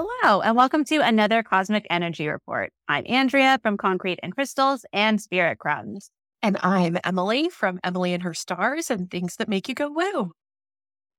[0.00, 2.72] Hello, and welcome to another Cosmic Energy Report.
[2.86, 6.12] I'm Andrea from Concrete and Crystals and Spirit Crumbs.
[6.40, 10.30] And I'm Emily from Emily and Her Stars and Things That Make You Go Woo.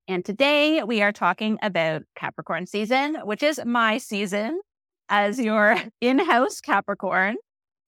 [0.07, 4.61] And today we are talking about Capricorn season, which is my season
[5.09, 7.35] as your in house Capricorn.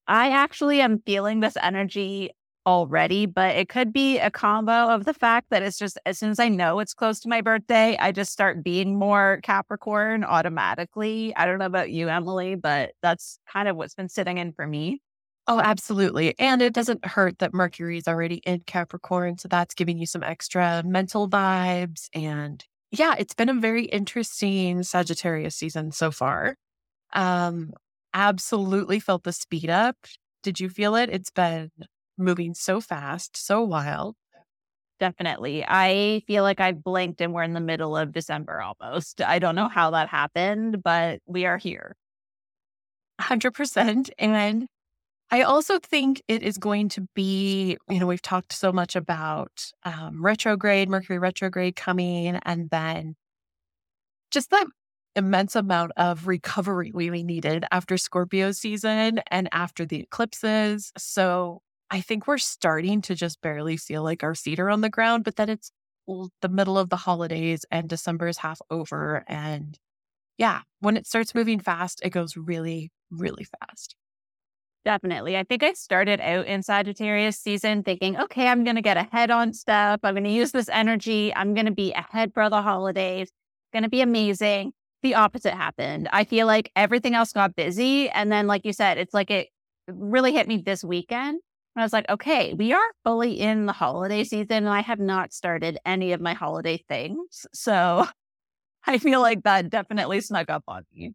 [0.06, 2.32] I actually am feeling this energy
[2.66, 6.30] already, but it could be a combo of the fact that it's just as soon
[6.30, 11.34] as I know it's close to my birthday, I just start being more Capricorn automatically.
[11.36, 14.66] I don't know about you, Emily, but that's kind of what's been sitting in for
[14.66, 15.00] me.
[15.48, 16.38] Oh, absolutely.
[16.38, 19.38] And it doesn't hurt that Mercury is already in Capricorn.
[19.38, 22.08] So that's giving you some extra mental vibes.
[22.14, 26.54] And yeah, it's been a very interesting Sagittarius season so far.
[27.12, 27.72] Um,
[28.14, 29.96] absolutely felt the speed up.
[30.44, 31.10] Did you feel it?
[31.10, 31.70] It's been
[32.18, 34.16] moving so fast, so wild.
[35.00, 35.64] Definitely.
[35.66, 39.20] I feel like I've blinked and we're in the middle of December almost.
[39.20, 41.96] I don't know how that happened, but we are here.
[43.20, 44.10] 100%.
[44.18, 44.66] And
[45.30, 49.72] I also think it is going to be, you know, we've talked so much about
[49.84, 53.16] um, retrograde, Mercury retrograde coming, and then
[54.30, 54.66] just that
[55.16, 60.92] immense amount of recovery we needed after Scorpio season and after the eclipses.
[60.96, 61.60] So
[61.92, 65.24] I think we're starting to just barely feel like our feet are on the ground,
[65.24, 65.70] but then it's
[66.40, 69.24] the middle of the holidays and December is half over.
[69.28, 69.78] And
[70.38, 73.94] yeah, when it starts moving fast, it goes really, really fast.
[74.86, 75.36] Definitely.
[75.36, 79.30] I think I started out in Sagittarius season thinking, okay, I'm going to get ahead
[79.30, 80.00] on stuff.
[80.02, 81.32] I'm going to use this energy.
[81.34, 83.30] I'm going to be ahead for the holidays.
[83.74, 84.72] Going to be amazing.
[85.02, 86.08] The opposite happened.
[86.10, 88.08] I feel like everything else got busy.
[88.08, 89.48] And then, like you said, it's like it
[89.86, 91.40] really hit me this weekend
[91.74, 95.00] and I was like, okay, we are fully in the holiday season and I have
[95.00, 97.46] not started any of my holiday things.
[97.54, 98.06] So
[98.86, 101.12] I feel like that definitely snuck up on me.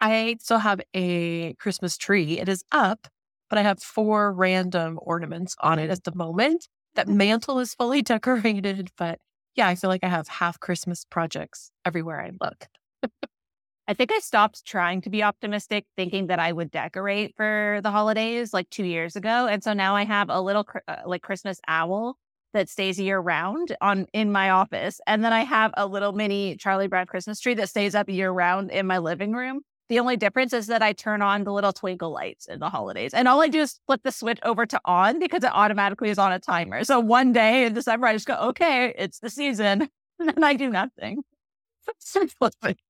[0.00, 2.38] I still have a Christmas tree.
[2.38, 3.06] It is up,
[3.50, 6.68] but I have four random ornaments on it at the moment.
[6.94, 7.18] That mm-hmm.
[7.18, 9.18] mantel is fully decorated, but
[9.56, 12.66] yeah, I feel like I have half Christmas projects everywhere I look.
[13.90, 17.90] I think I stopped trying to be optimistic, thinking that I would decorate for the
[17.90, 19.48] holidays like two years ago.
[19.48, 22.16] And so now I have a little uh, like Christmas owl
[22.54, 25.00] that stays year round on in my office.
[25.08, 28.30] And then I have a little mini Charlie Brown Christmas tree that stays up year
[28.30, 29.62] round in my living room.
[29.88, 33.12] The only difference is that I turn on the little twinkle lights in the holidays.
[33.12, 36.18] And all I do is flip the switch over to on because it automatically is
[36.18, 36.84] on a timer.
[36.84, 39.88] So one day in December, I just go, okay, it's the season.
[40.20, 41.22] And I do nothing.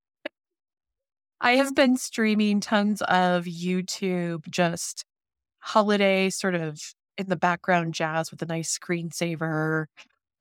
[1.41, 5.05] I have been streaming tons of YouTube, just
[5.61, 6.81] holiday sort of
[7.19, 9.87] in the background jazz with a nice screensaver.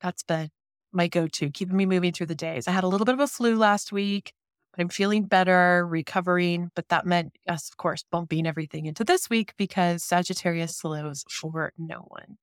[0.02, 0.50] That's been
[0.94, 2.68] my go to, keeping me moving through the days.
[2.68, 4.34] I had a little bit of a flu last week,
[4.74, 6.72] but I'm feeling better, recovering.
[6.76, 11.74] But that meant us, of course, bumping everything into this week because Sagittarius slows for
[11.78, 12.38] no one.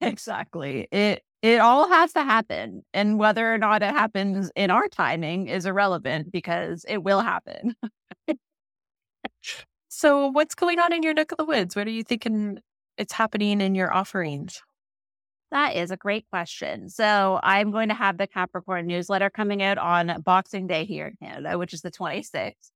[0.00, 0.88] Exactly.
[0.92, 2.82] It it all has to happen.
[2.94, 7.76] And whether or not it happens in our timing is irrelevant because it will happen.
[9.90, 11.76] so, what's going on in your neck of the woods?
[11.76, 12.60] What are you thinking
[12.96, 14.62] it's happening in your offerings?
[15.50, 16.88] That is a great question.
[16.88, 21.28] So, I'm going to have the Capricorn newsletter coming out on Boxing Day here in
[21.28, 22.70] Canada, which is the 26th.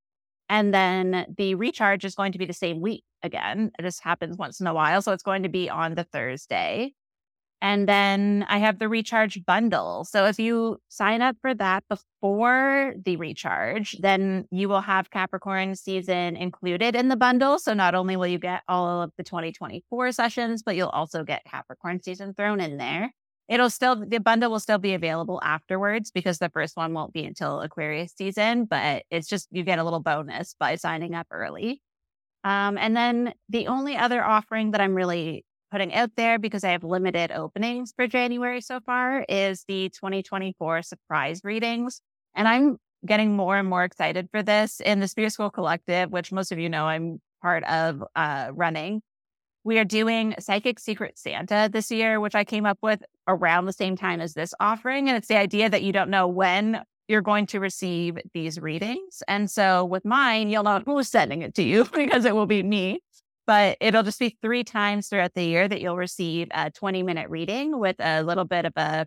[0.51, 3.71] And then the recharge is going to be the same week again.
[3.79, 5.01] It just happens once in a while.
[5.01, 6.93] So, it's going to be on the Thursday.
[7.61, 10.05] And then I have the recharge bundle.
[10.05, 15.75] So if you sign up for that before the recharge, then you will have Capricorn
[15.75, 17.59] season included in the bundle.
[17.59, 21.45] So not only will you get all of the 2024 sessions, but you'll also get
[21.45, 23.13] Capricorn season thrown in there.
[23.49, 27.25] It'll still, the bundle will still be available afterwards because the first one won't be
[27.25, 31.83] until Aquarius season, but it's just, you get a little bonus by signing up early.
[32.45, 36.71] Um, and then the only other offering that I'm really putting out there because I
[36.71, 42.01] have limited openings for January so far is the 2024 surprise readings.
[42.35, 46.33] And I'm getting more and more excited for this in the Spirit School Collective, which
[46.33, 49.03] most of you know I'm part of uh, running.
[49.65, 53.73] We are doing Psychic Secret Santa this year, which I came up with around the
[53.73, 55.09] same time as this offering.
[55.09, 59.23] And it's the idea that you don't know when you're going to receive these readings.
[59.27, 62.63] And so with mine, you'll know who's sending it to you because it will be
[62.63, 63.01] me.
[63.49, 67.31] But it'll just be three times throughout the year that you'll receive a 20 minute
[67.31, 69.07] reading with a little bit of a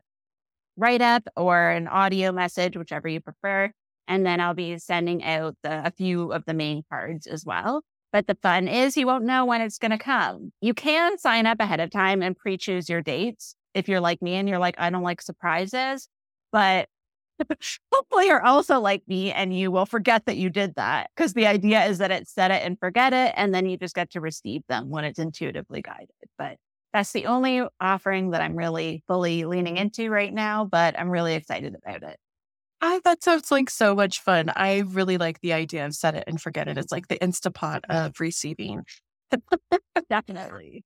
[0.75, 3.71] write up or an audio message, whichever you prefer.
[4.07, 7.83] And then I'll be sending out the, a few of the main cards as well.
[8.11, 10.51] But the fun is you won't know when it's going to come.
[10.59, 14.23] You can sign up ahead of time and pre choose your dates if you're like
[14.23, 16.09] me and you're like, I don't like surprises.
[16.51, 16.89] But
[17.93, 21.47] hopefully you're also like me and you will forget that you did that because the
[21.47, 23.33] idea is that it's set it and forget it.
[23.35, 26.09] And then you just get to receive them when it's intuitively guided.
[26.37, 26.57] But
[26.93, 31.35] that's the only offering that I'm really fully leaning into right now, but I'm really
[31.35, 32.17] excited about it.
[32.81, 34.51] I, that sounds like so much fun.
[34.55, 36.77] I really like the idea of set it and forget it.
[36.77, 38.83] It's like the Instapot of receiving.
[40.09, 40.83] Definitely.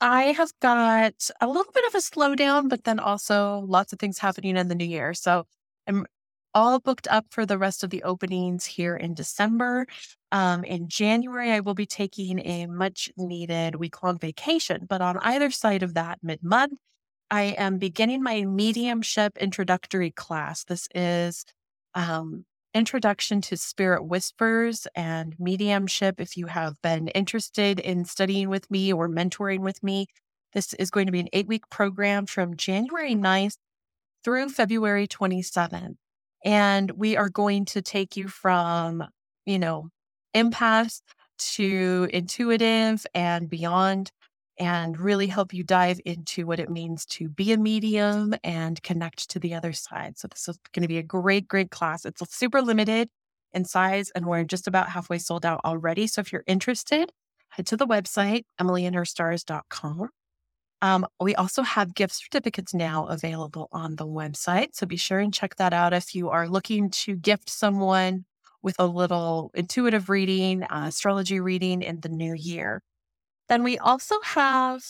[0.00, 4.18] I have got a little bit of a slowdown, but then also lots of things
[4.18, 5.14] happening in the new year.
[5.14, 5.46] So
[5.86, 6.06] I'm
[6.54, 9.86] all booked up for the rest of the openings here in December.
[10.32, 14.86] Um, in January, I will be taking a much needed week long vacation.
[14.88, 16.78] But on either side of that, mid month,
[17.30, 20.64] I am beginning my mediumship introductory class.
[20.64, 21.44] This is
[21.94, 26.20] um, Introduction to Spirit Whispers and Mediumship.
[26.20, 30.06] If you have been interested in studying with me or mentoring with me,
[30.52, 33.56] this is going to be an eight week program from January 9th
[34.26, 35.94] through February 27th.
[36.44, 39.04] And we are going to take you from,
[39.44, 39.90] you know,
[40.34, 41.00] empath
[41.54, 44.10] to intuitive and beyond
[44.58, 49.30] and really help you dive into what it means to be a medium and connect
[49.30, 50.18] to the other side.
[50.18, 52.04] So, this is going to be a great, great class.
[52.04, 53.08] It's super limited
[53.52, 56.08] in size, and we're just about halfway sold out already.
[56.08, 57.12] So, if you're interested,
[57.50, 60.08] head to the website, emilyandherstars.com.
[60.82, 64.74] Um, we also have gift certificates now available on the website.
[64.74, 68.24] So be sure and check that out if you are looking to gift someone
[68.62, 72.82] with a little intuitive reading, uh, astrology reading in the new year.
[73.48, 74.82] Then we also have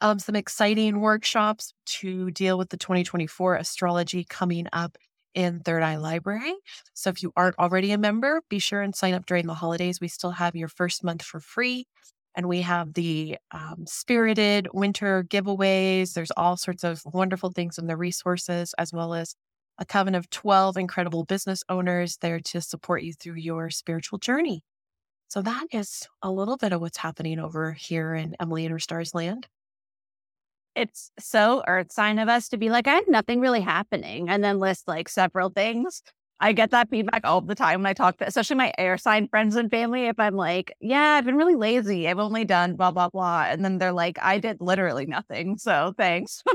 [0.00, 4.98] um, some exciting workshops to deal with the 2024 astrology coming up
[5.34, 6.54] in Third Eye Library.
[6.94, 10.00] So if you aren't already a member, be sure and sign up during the holidays.
[10.00, 11.86] We still have your first month for free.
[12.36, 16.12] And we have the um, spirited winter giveaways.
[16.12, 19.34] There's all sorts of wonderful things in the resources, as well as
[19.78, 24.62] a coven of 12 incredible business owners there to support you through your spiritual journey.
[25.28, 28.78] So that is a little bit of what's happening over here in Emily and her
[28.78, 29.48] Stars land.
[30.74, 34.44] It's so earth sign of us to be like, I had nothing really happening and
[34.44, 36.02] then list like several things.
[36.38, 39.28] I get that feedback all the time when I talk to, especially my air sign
[39.28, 40.06] friends and family.
[40.06, 42.08] If I'm like, yeah, I've been really lazy.
[42.08, 43.46] I've only done blah, blah, blah.
[43.48, 45.56] And then they're like, I did literally nothing.
[45.56, 46.42] So thanks.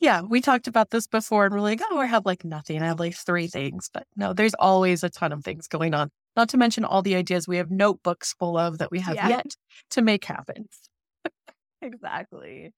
[0.00, 2.82] yeah, we talked about this before and we're like, oh, I have like nothing.
[2.82, 3.90] I have like three things.
[3.92, 6.08] But no, there's always a ton of things going on.
[6.36, 9.28] Not to mention all the ideas we have notebooks full of that we have yeah.
[9.28, 9.56] yet
[9.90, 10.68] to make happen.
[11.82, 12.72] exactly.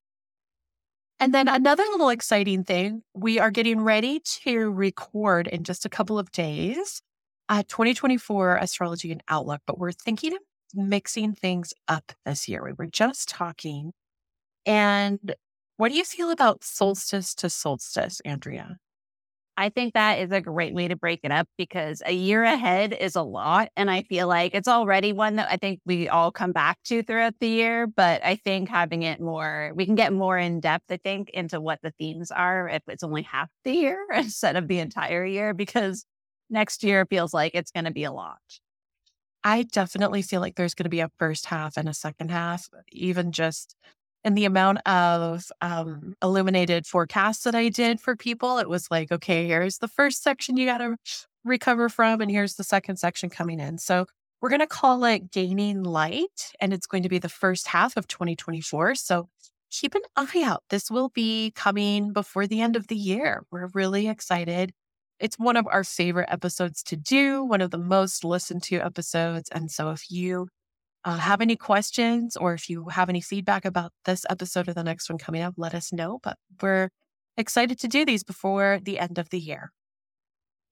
[1.21, 5.91] And then another little exciting thing, we are getting ready to record in just a
[5.91, 7.03] couple of days
[7.51, 10.39] uh, 2024 astrology and outlook, but we're thinking of
[10.73, 12.65] mixing things up this year.
[12.65, 13.93] We were just talking.
[14.65, 15.35] And
[15.77, 18.79] what do you feel about solstice to solstice, Andrea?
[19.61, 22.97] I think that is a great way to break it up because a year ahead
[22.99, 23.69] is a lot.
[23.77, 27.03] And I feel like it's already one that I think we all come back to
[27.03, 27.87] throughout the year.
[27.87, 31.61] But I think having it more, we can get more in depth, I think, into
[31.61, 35.53] what the themes are if it's only half the year instead of the entire year,
[35.53, 36.07] because
[36.49, 38.39] next year feels like it's going to be a lot.
[39.45, 42.67] I definitely feel like there's going to be a first half and a second half,
[42.93, 43.77] even just
[44.25, 49.11] and the amount of um, illuminated forecasts that I did for people, it was like,
[49.11, 50.97] okay, here's the first section you got to
[51.45, 53.79] recover from, and here's the second section coming in.
[53.79, 54.07] So
[54.41, 57.97] we're going to call it Gaining Light, and it's going to be the first half
[57.97, 58.95] of 2024.
[58.95, 59.29] So
[59.71, 60.65] keep an eye out.
[60.71, 63.45] This will be coming before the end of the year.
[63.51, 64.73] We're really excited.
[65.19, 69.51] It's one of our favorite episodes to do, one of the most listened to episodes.
[69.51, 70.49] And so if you
[71.05, 74.85] uh, have any questions or if you have any feedback about this episode or the
[74.85, 76.21] next one coming up, let us know.
[76.23, 76.91] But we're
[77.37, 79.73] excited to do these before the end of the year.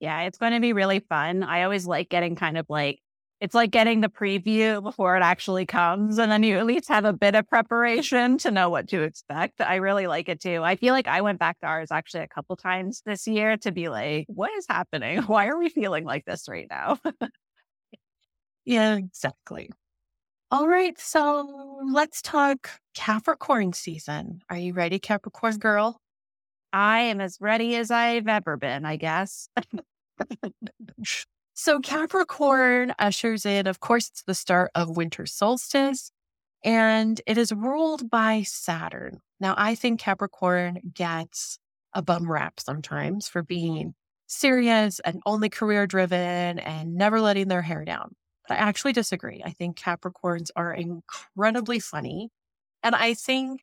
[0.00, 1.42] Yeah, it's going to be really fun.
[1.42, 3.00] I always like getting kind of like,
[3.40, 6.18] it's like getting the preview before it actually comes.
[6.18, 9.60] And then you at least have a bit of preparation to know what to expect.
[9.60, 10.62] I really like it too.
[10.62, 13.72] I feel like I went back to ours actually a couple times this year to
[13.72, 15.22] be like, what is happening?
[15.22, 16.98] Why are we feeling like this right now?
[18.64, 19.70] yeah, exactly.
[20.50, 24.40] All right, so let's talk Capricorn season.
[24.48, 26.00] Are you ready, Capricorn girl?
[26.72, 29.50] I am as ready as I've ever been, I guess.
[31.54, 36.12] so Capricorn ushers in, of course, it's the start of winter solstice
[36.64, 39.20] and it is ruled by Saturn.
[39.40, 41.58] Now, I think Capricorn gets
[41.92, 43.94] a bum rap sometimes for being
[44.26, 48.14] serious and only career driven and never letting their hair down.
[48.48, 49.42] But I actually disagree.
[49.44, 52.30] I think Capricorns are incredibly funny.
[52.82, 53.62] And I think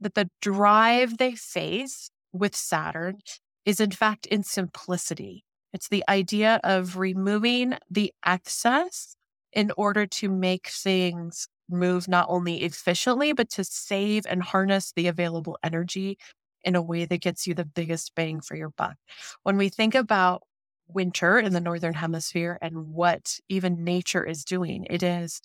[0.00, 3.18] that the drive they face with Saturn
[3.64, 5.44] is, in fact, in simplicity.
[5.72, 9.16] It's the idea of removing the excess
[9.52, 15.08] in order to make things move not only efficiently, but to save and harness the
[15.08, 16.18] available energy
[16.62, 18.96] in a way that gets you the biggest bang for your buck.
[19.42, 20.42] When we think about
[20.88, 25.40] winter in the Northern Hemisphere and what even nature is doing, it is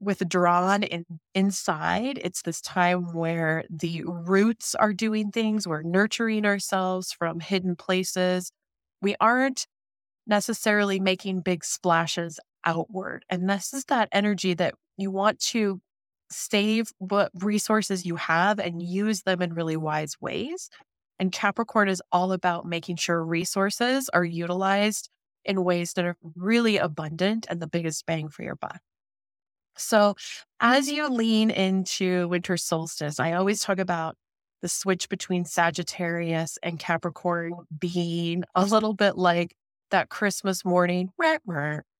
[0.00, 2.18] withdrawn in, inside.
[2.22, 8.52] It's this time where the roots are doing things, we're nurturing ourselves from hidden places.
[9.00, 9.66] We aren't
[10.26, 13.24] necessarily making big splashes outward.
[13.30, 15.80] And this is that energy that you want to
[16.30, 20.68] save what resources you have and use them in really wise ways.
[21.18, 25.08] And Capricorn is all about making sure resources are utilized
[25.44, 28.80] in ways that are really abundant and the biggest bang for your buck.
[29.78, 30.14] So,
[30.60, 34.16] as you lean into winter solstice, I always talk about
[34.62, 39.54] the switch between Sagittarius and Capricorn being a little bit like
[39.90, 41.10] that Christmas morning.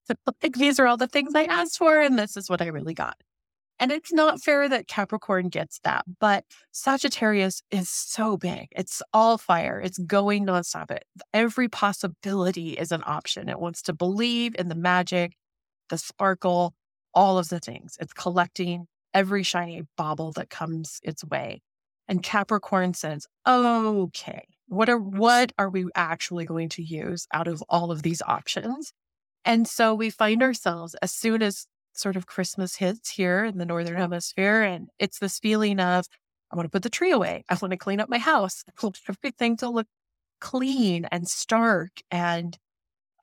[0.43, 2.95] Like, these are all the things I asked for, and this is what I really
[2.95, 3.17] got.
[3.79, 8.69] And it's not fair that Capricorn gets that, but Sagittarius is so big.
[8.71, 9.81] It's all fire.
[9.81, 10.91] It's going nonstop.
[10.91, 11.05] It,
[11.35, 13.49] every possibility is an option.
[13.49, 15.35] It wants to believe in the magic,
[15.91, 16.75] the sparkle,
[17.13, 17.97] all of the things.
[18.01, 21.61] It's collecting every shiny bauble that comes its way.
[22.09, 27.63] And Capricorn says, okay, what are what are we actually going to use out of
[27.69, 28.93] all of these options?
[29.45, 31.67] And so we find ourselves as soon as
[31.99, 34.63] sort of Christmas hits here in the Northern Hemisphere.
[34.63, 36.07] And it's this feeling of,
[36.51, 37.45] I want to put the tree away.
[37.49, 38.65] I want to clean up my house.
[38.69, 39.87] I want everything to look
[40.41, 42.57] clean and stark and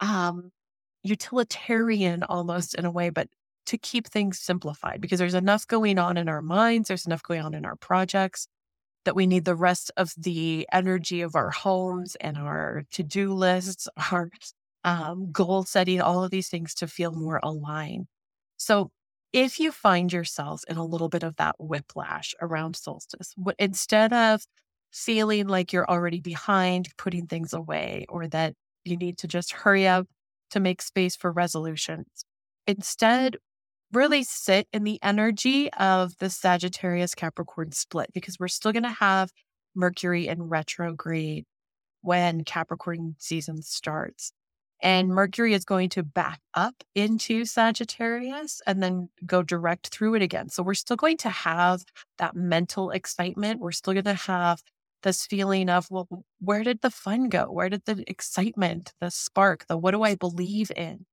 [0.01, 0.51] um,
[1.03, 3.27] utilitarian almost in a way, but
[3.65, 7.41] to keep things simplified because there's enough going on in our minds, there's enough going
[7.41, 8.47] on in our projects
[9.05, 13.33] that we need the rest of the energy of our homes and our to do
[13.33, 14.29] lists, our
[14.83, 18.07] um, goal setting, all of these things to feel more aligned.
[18.63, 18.91] So
[19.33, 24.45] if you find yourself in a little bit of that whiplash around solstice, instead of
[24.89, 28.53] feeling like you're already behind putting things away or that
[28.85, 30.07] you need to just hurry up
[30.51, 32.23] to make space for resolutions,
[32.65, 33.35] instead,
[33.91, 38.89] really sit in the energy of the Sagittarius Capricorn split because we're still going to
[38.89, 39.29] have
[39.75, 41.43] Mercury in retrograde
[42.01, 44.31] when Capricorn season starts.
[44.83, 50.21] And Mercury is going to back up into Sagittarius and then go direct through it
[50.21, 50.49] again.
[50.49, 51.85] So we're still going to have
[52.17, 53.61] that mental excitement.
[53.61, 54.61] We're still going to have
[55.01, 56.07] this feeling of, well,
[56.41, 57.45] where did the fun go?
[57.45, 61.05] Where did the excitement, the spark, the what do I believe in?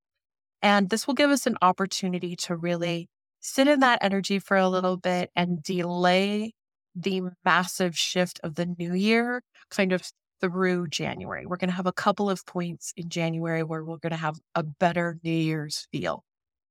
[0.63, 3.09] And this will give us an opportunity to really
[3.39, 6.55] sit in that energy for a little bit and delay
[6.95, 10.11] the massive shift of the new year kind of
[10.41, 11.47] through January.
[11.47, 14.39] We're going to have a couple of points in January where we're going to have
[14.55, 16.25] a better New Year's feel.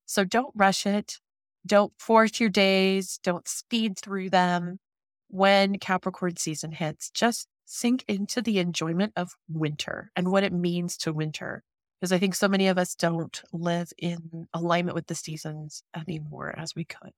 [0.05, 1.19] So don't rush it.
[1.65, 3.19] Don't force your days.
[3.23, 4.79] Don't speed through them.
[5.27, 10.97] When Capricorn season hits, just sink into the enjoyment of winter and what it means
[10.97, 11.63] to winter.
[11.99, 16.55] Because I think so many of us don't live in alignment with the seasons anymore
[16.57, 17.13] as we could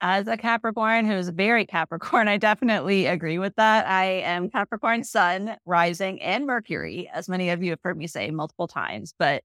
[0.00, 3.86] as a Capricorn who's very Capricorn, I definitely agree with that.
[3.86, 8.30] I am Capricorn Sun, rising, and Mercury, as many of you have heard me say
[8.30, 9.14] multiple times.
[9.18, 9.42] But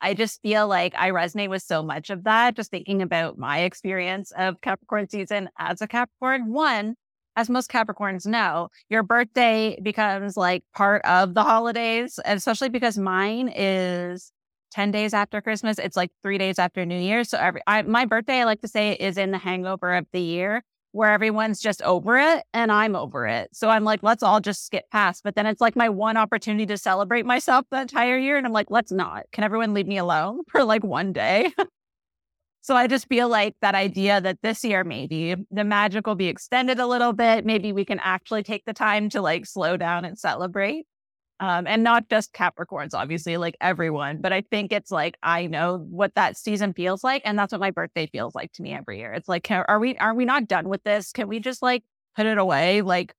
[0.00, 3.60] I just feel like I resonate with so much of that, just thinking about my
[3.60, 6.52] experience of Capricorn season as a Capricorn.
[6.52, 6.94] One,
[7.34, 13.52] as most Capricorns know, your birthday becomes like part of the holidays, especially because mine
[13.54, 14.32] is
[14.76, 15.78] 10 days after Christmas.
[15.78, 17.24] It's like three days after New Year.
[17.24, 20.20] So every I, my birthday, I like to say, is in the hangover of the
[20.20, 23.48] year where everyone's just over it and I'm over it.
[23.54, 25.22] So I'm like, let's all just skip past.
[25.24, 28.36] But then it's like my one opportunity to celebrate myself the entire year.
[28.36, 29.24] And I'm like, let's not.
[29.32, 31.50] Can everyone leave me alone for like one day?
[32.60, 36.28] so I just feel like that idea that this year maybe the magic will be
[36.28, 37.46] extended a little bit.
[37.46, 40.84] Maybe we can actually take the time to like slow down and celebrate
[41.40, 44.20] um, and not just Capricorns, obviously, like everyone.
[44.20, 47.60] But I think it's like I know what that season feels like, and that's what
[47.60, 49.12] my birthday feels like to me every year.
[49.12, 51.12] It's like, can, are we are we not done with this?
[51.12, 52.82] Can we just like put it away?
[52.82, 53.14] Like,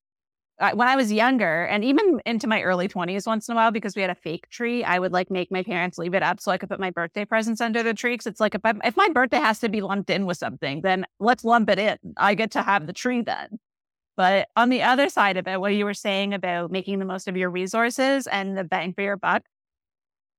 [0.60, 3.96] when I was younger and even into my early 20s once in a while because
[3.96, 6.52] we had a fake tree, I would like make my parents leave it up so
[6.52, 8.18] I could put my birthday presents under the tree.
[8.18, 10.82] Cause it's like if, I, if my birthday has to be lumped in with something,
[10.82, 11.98] then let's lump it in.
[12.18, 13.60] I get to have the tree then.
[14.18, 17.28] But on the other side of it, what you were saying about making the most
[17.28, 19.44] of your resources and the bang for your buck,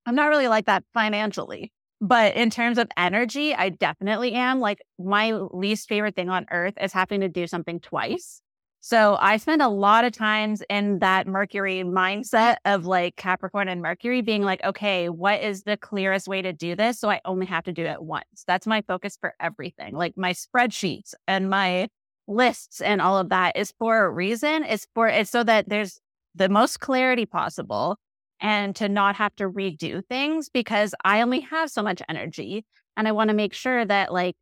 [0.04, 1.72] I'm not really like that financially.
[2.00, 4.60] But in terms of energy, I definitely am.
[4.60, 8.40] Like my least favorite thing on earth is having to do something twice.
[8.80, 13.82] So I spend a lot of times in that Mercury mindset of like Capricorn and
[13.82, 17.00] Mercury being like, okay, what is the clearest way to do this?
[17.00, 18.44] So I only have to do it once.
[18.46, 19.94] That's my focus for everything.
[19.94, 21.88] Like my spreadsheets and my
[22.28, 24.62] lists and all of that is for a reason.
[24.64, 25.98] It's for it's so that there's
[26.34, 27.98] the most clarity possible
[28.40, 32.64] and to not have to redo things because I only have so much energy
[32.96, 34.36] and I want to make sure that like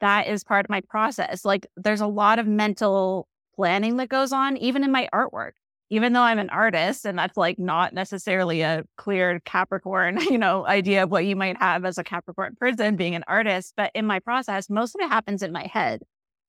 [0.00, 1.44] that is part of my process.
[1.44, 5.52] Like there's a lot of mental planning that goes on, even in my artwork.
[5.92, 10.64] Even though I'm an artist and that's like not necessarily a clear Capricorn, you know,
[10.64, 14.06] idea of what you might have as a Capricorn person being an artist, but in
[14.06, 16.02] my process, most of it happens in my head.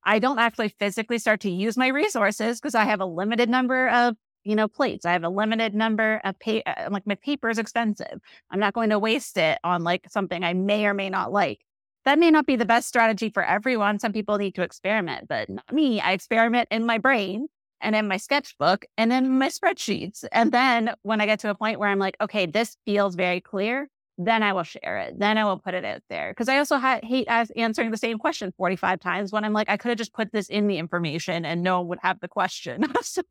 [0.04, 3.90] I don't actually physically start to use my resources because I have a limited number
[3.90, 5.06] of, you know, plates.
[5.06, 8.20] I have a limited number of pay, uh, like my paper is expensive.
[8.50, 11.60] I'm not going to waste it on like something I may or may not like
[12.06, 14.00] that may not be the best strategy for everyone.
[14.00, 16.02] Some people need to experiment, but not me.
[16.02, 17.48] I experiment in my brain
[17.80, 20.26] and in my sketchbook and in my spreadsheets.
[20.32, 23.42] And then when I get to a point where I'm like, okay, this feels very
[23.42, 23.88] clear,
[24.26, 25.20] then I will share it.
[25.20, 26.34] Then I will put it out there.
[26.34, 29.78] Cause I also ha- hate answering the same question 45 times when I'm like, I
[29.78, 32.86] could have just put this in the information and no one would have the question.
[33.02, 33.24] so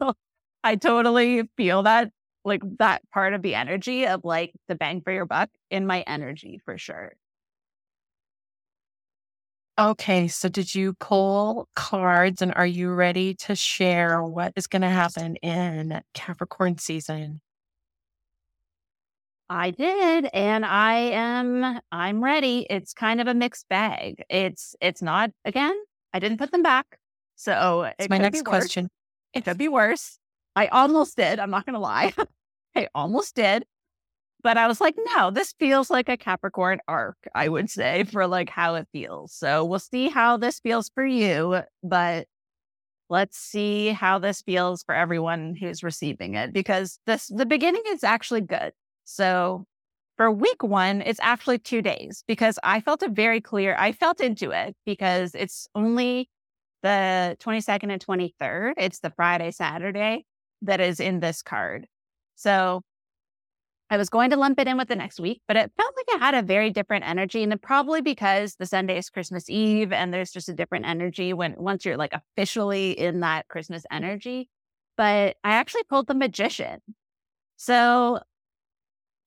[0.63, 2.11] I totally feel that
[2.45, 6.03] like that part of the energy of like the bang for your buck in my
[6.03, 7.13] energy for sure.
[9.79, 14.83] Okay, so did you pull cards and are you ready to share what is going
[14.83, 17.41] to happen in Capricorn season?
[19.51, 22.69] I did and I am I'm ready.
[22.71, 24.23] It's kind of a mixed bag.
[24.31, 25.75] It's it's not again,
[26.15, 26.87] I didn't put them back.
[27.35, 28.89] So it's my next question.
[29.35, 30.19] It could be worse.
[30.55, 31.41] I almost did.
[31.41, 32.13] I'm not going to lie.
[32.77, 33.65] I almost did.
[34.43, 38.27] But I was like, no, this feels like a Capricorn arc, I would say, for
[38.27, 39.33] like how it feels.
[39.33, 42.27] So we'll see how this feels for you, but
[43.11, 48.05] let's see how this feels for everyone who's receiving it because this the beginning is
[48.05, 48.73] actually good.
[49.11, 49.65] So
[50.17, 53.75] for week one, it's actually two days because I felt it very clear.
[53.77, 56.31] I felt into it because it's only
[56.83, 58.75] the 22nd and 23rd.
[58.77, 60.27] It's the Friday, Saturday
[60.63, 61.89] that is in this card.
[62.37, 62.83] So
[63.91, 66.07] I was going to lump it in with the next week, but it felt like
[66.15, 67.43] it had a very different energy.
[67.43, 71.57] And probably because the Sunday is Christmas Eve and there's just a different energy when
[71.59, 74.49] once you're like officially in that Christmas energy.
[74.97, 76.81] But I actually pulled the magician.
[77.57, 78.21] So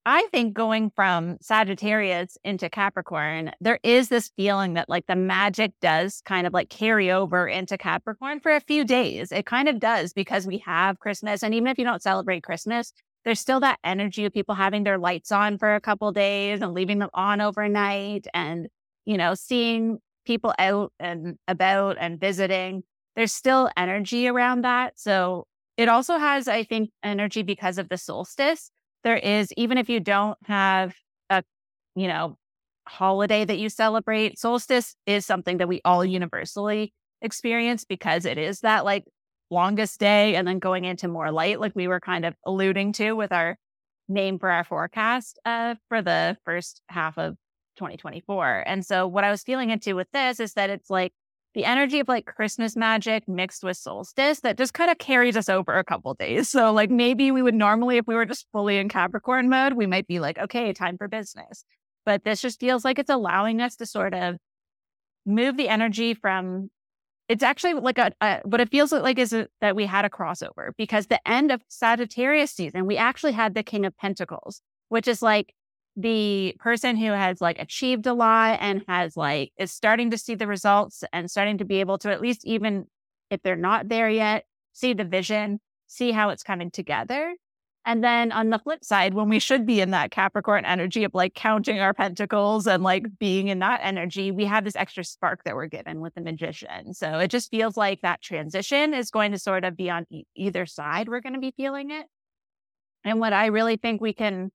[0.05, 5.71] I think going from Sagittarius into Capricorn, there is this feeling that like the magic
[5.79, 9.31] does kind of like carry over into Capricorn for a few days.
[9.31, 11.41] It kind of does because we have Christmas.
[11.41, 12.91] And even if you don't celebrate Christmas,
[13.23, 16.73] there's still that energy of people having their lights on for a couple days and
[16.73, 18.67] leaving them on overnight and,
[19.05, 22.83] you know, seeing people out and about and visiting.
[23.15, 24.99] There's still energy around that.
[24.99, 28.69] So it also has, I think, energy because of the solstice.
[29.03, 30.95] There is, even if you don't have
[31.29, 31.43] a,
[31.95, 32.37] you know,
[32.87, 38.61] holiday that you celebrate, solstice is something that we all universally experience because it is
[38.61, 39.05] that like
[39.49, 43.13] longest day and then going into more light, like we were kind of alluding to
[43.13, 43.57] with our
[44.09, 47.35] name for our forecast uh, for the first half of
[47.77, 48.63] 2024.
[48.65, 51.13] And so what I was feeling into with this is that it's like
[51.53, 55.49] the energy of like Christmas magic mixed with solstice that just kind of carries us
[55.49, 56.49] over a couple days.
[56.49, 59.85] So like maybe we would normally, if we were just fully in Capricorn mode, we
[59.85, 61.63] might be like, okay, time for business.
[62.05, 64.35] But this just feels like it's allowing us to sort of
[65.25, 66.69] move the energy from
[67.29, 70.09] it's actually like a, a what it feels like is a, that we had a
[70.09, 75.07] crossover because the end of Sagittarius season, we actually had the King of Pentacles, which
[75.07, 75.53] is like
[75.95, 80.35] the person who has like achieved a lot and has like is starting to see
[80.35, 82.85] the results and starting to be able to at least even
[83.29, 87.35] if they're not there yet, see the vision, see how it's coming together.
[87.85, 91.13] And then on the flip side, when we should be in that Capricorn energy of
[91.13, 95.43] like counting our pentacles and like being in that energy, we have this extra spark
[95.43, 96.93] that we're given with the magician.
[96.93, 100.23] So it just feels like that transition is going to sort of be on e-
[100.33, 101.09] either side.
[101.09, 102.05] We're going to be feeling it.
[103.03, 104.49] And what I really think we can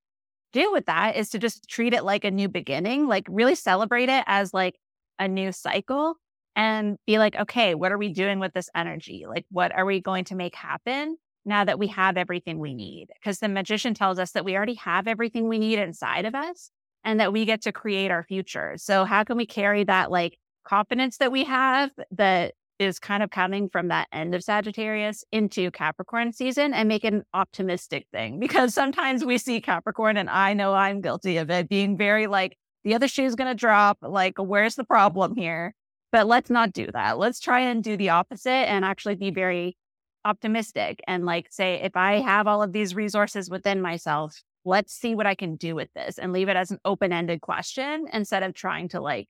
[0.53, 4.09] do with that is to just treat it like a new beginning, like really celebrate
[4.09, 4.77] it as like
[5.19, 6.17] a new cycle
[6.57, 9.27] and be like, okay, what are we doing with this energy?
[9.29, 13.09] Like, what are we going to make happen now that we have everything we need?
[13.15, 16.71] Because the magician tells us that we already have everything we need inside of us
[17.05, 18.75] and that we get to create our future.
[18.77, 23.31] So, how can we carry that like confidence that we have that is kind of
[23.31, 28.39] coming from that end of Sagittarius into Capricorn season and make it an optimistic thing?
[28.39, 32.57] Because sometimes we see Capricorn, and I know I'm guilty of it, being very like,
[32.85, 33.99] the other shoe is going to drop.
[34.03, 35.75] Like, where's the problem here?
[36.11, 37.19] But let's not do that.
[37.19, 39.77] Let's try and do the opposite and actually be very
[40.25, 45.15] optimistic and like say, if I have all of these resources within myself, let's see
[45.15, 48.43] what I can do with this and leave it as an open ended question instead
[48.43, 49.29] of trying to like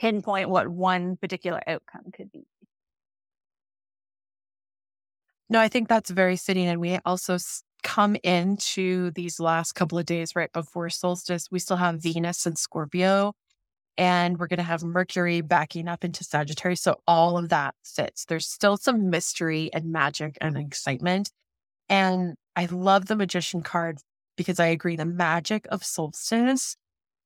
[0.00, 2.44] pinpoint what one particular outcome could be.
[5.48, 6.66] No, I think that's very fitting.
[6.66, 7.38] And we also
[7.82, 11.48] come into these last couple of days right before solstice.
[11.50, 13.32] We still have Venus and Scorpio
[13.98, 16.82] and we're going to have Mercury backing up into Sagittarius.
[16.82, 18.24] So all of that fits.
[18.26, 21.30] There's still some mystery and magic and excitement.
[21.88, 23.98] And I love the magician card
[24.36, 26.76] because I agree the magic of solstice,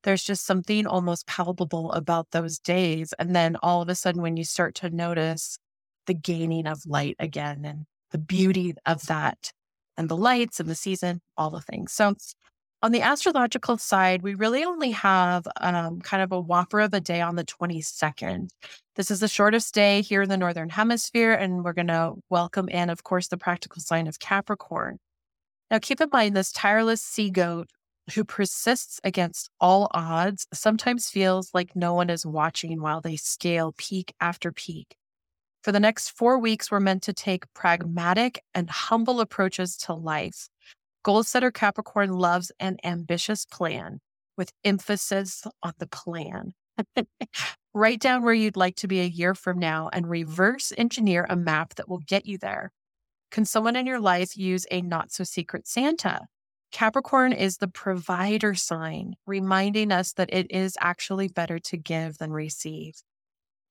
[0.04, 3.12] there's just something almost palpable about those days.
[3.18, 5.58] And then all of a sudden, when you start to notice
[6.06, 9.52] the gaining of light again and the beauty of that
[9.96, 11.92] and the lights and the season, all the things.
[11.92, 12.14] So
[12.82, 17.00] on the astrological side, we really only have um, kind of a whopper of a
[17.00, 18.48] day on the 22nd.
[18.96, 22.68] This is the shortest day here in the Northern Hemisphere, and we're going to welcome
[22.70, 24.98] in, of course, the practical sign of Capricorn.
[25.70, 27.68] Now, keep in mind, this tireless sea goat
[28.14, 33.74] who persists against all odds sometimes feels like no one is watching while they scale
[33.76, 34.96] peak after peak.
[35.62, 40.48] For the next four weeks, we're meant to take pragmatic and humble approaches to life
[41.02, 44.00] Goal setter Capricorn loves an ambitious plan
[44.36, 46.52] with emphasis on the plan.
[47.74, 51.36] Write down where you'd like to be a year from now and reverse engineer a
[51.36, 52.70] map that will get you there.
[53.30, 56.26] Can someone in your life use a not so secret Santa?
[56.70, 62.30] Capricorn is the provider sign, reminding us that it is actually better to give than
[62.30, 62.94] receive.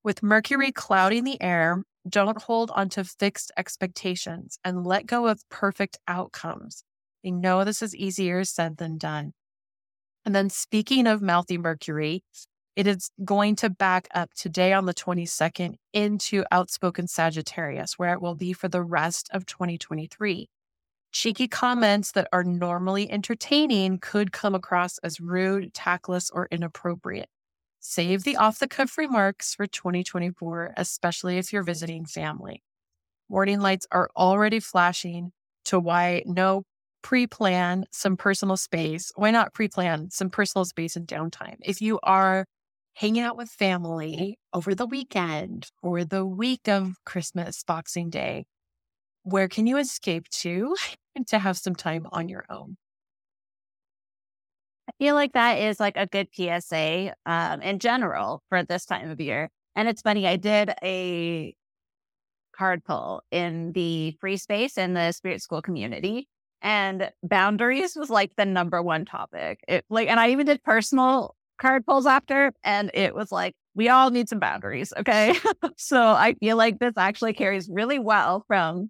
[0.02, 5.98] With Mercury clouding the air, don't hold onto fixed expectations and let go of perfect
[6.08, 6.84] outcomes.
[7.26, 9.34] I know this is easier said than done.
[10.26, 12.24] And then speaking of mouthy Mercury,
[12.78, 18.22] it is going to back up today on the 22nd into outspoken Sagittarius, where it
[18.22, 20.48] will be for the rest of 2023.
[21.12, 27.28] Cheeky comments that are normally entertaining could come across as rude, tactless, or inappropriate.
[27.80, 32.62] Save the off the cuff remarks for 2024, especially if you're visiting family.
[33.30, 35.32] Warning lights are already flashing
[35.66, 36.64] to why no
[37.02, 39.12] pre plan some personal space.
[39.16, 41.58] Why not pre plan some personal space and downtime?
[41.62, 42.46] If you are
[42.96, 48.46] hanging out with family over the weekend or the week of Christmas, Boxing Day,
[49.24, 50.76] where can you escape to
[51.28, 52.78] to have some time on your own?
[54.90, 59.12] I feel like that is like a good PSA um, in general for this time
[59.12, 59.50] of year.
[59.76, 61.56] And it's funny, I did a
[62.58, 66.28] card pull in the free space in the spirit school community
[66.62, 69.64] and boundaries was like the number one topic.
[69.68, 73.90] It like, and I even did personal card pulls after, and it was like, we
[73.90, 74.92] all need some boundaries.
[74.98, 75.36] Okay.
[75.78, 78.90] so I feel like this actually carries really well from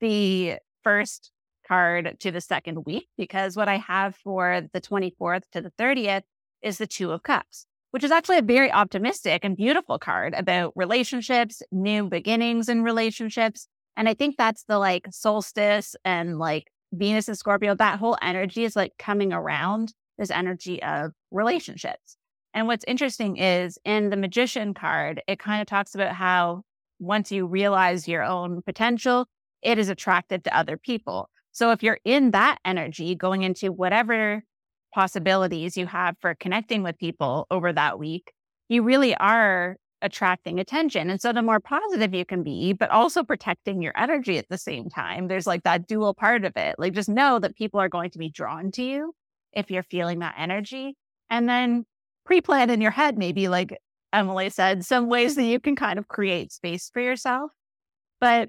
[0.00, 1.30] the first
[1.66, 6.22] card to the second week because what I have for the 24th to the 30th
[6.62, 10.72] is the Two of Cups, which is actually a very optimistic and beautiful card about
[10.76, 13.68] relationships, new beginnings in relationships.
[13.96, 18.64] And I think that's the like solstice and like Venus and Scorpio, that whole energy
[18.64, 22.16] is like coming around this energy of relationships.
[22.52, 26.62] And what's interesting is in the magician card, it kind of talks about how
[27.00, 29.26] once you realize your own potential,
[29.62, 31.28] it is attracted to other people.
[31.54, 34.42] So if you're in that energy going into whatever
[34.92, 38.32] possibilities you have for connecting with people over that week,
[38.68, 41.10] you really are attracting attention.
[41.10, 44.58] And so the more positive you can be, but also protecting your energy at the
[44.58, 46.74] same time, there's like that dual part of it.
[46.76, 49.14] Like just know that people are going to be drawn to you
[49.52, 50.96] if you're feeling that energy.
[51.30, 51.84] And then
[52.26, 53.78] pre plan in your head, maybe like
[54.12, 57.52] Emily said, some ways that you can kind of create space for yourself.
[58.20, 58.48] But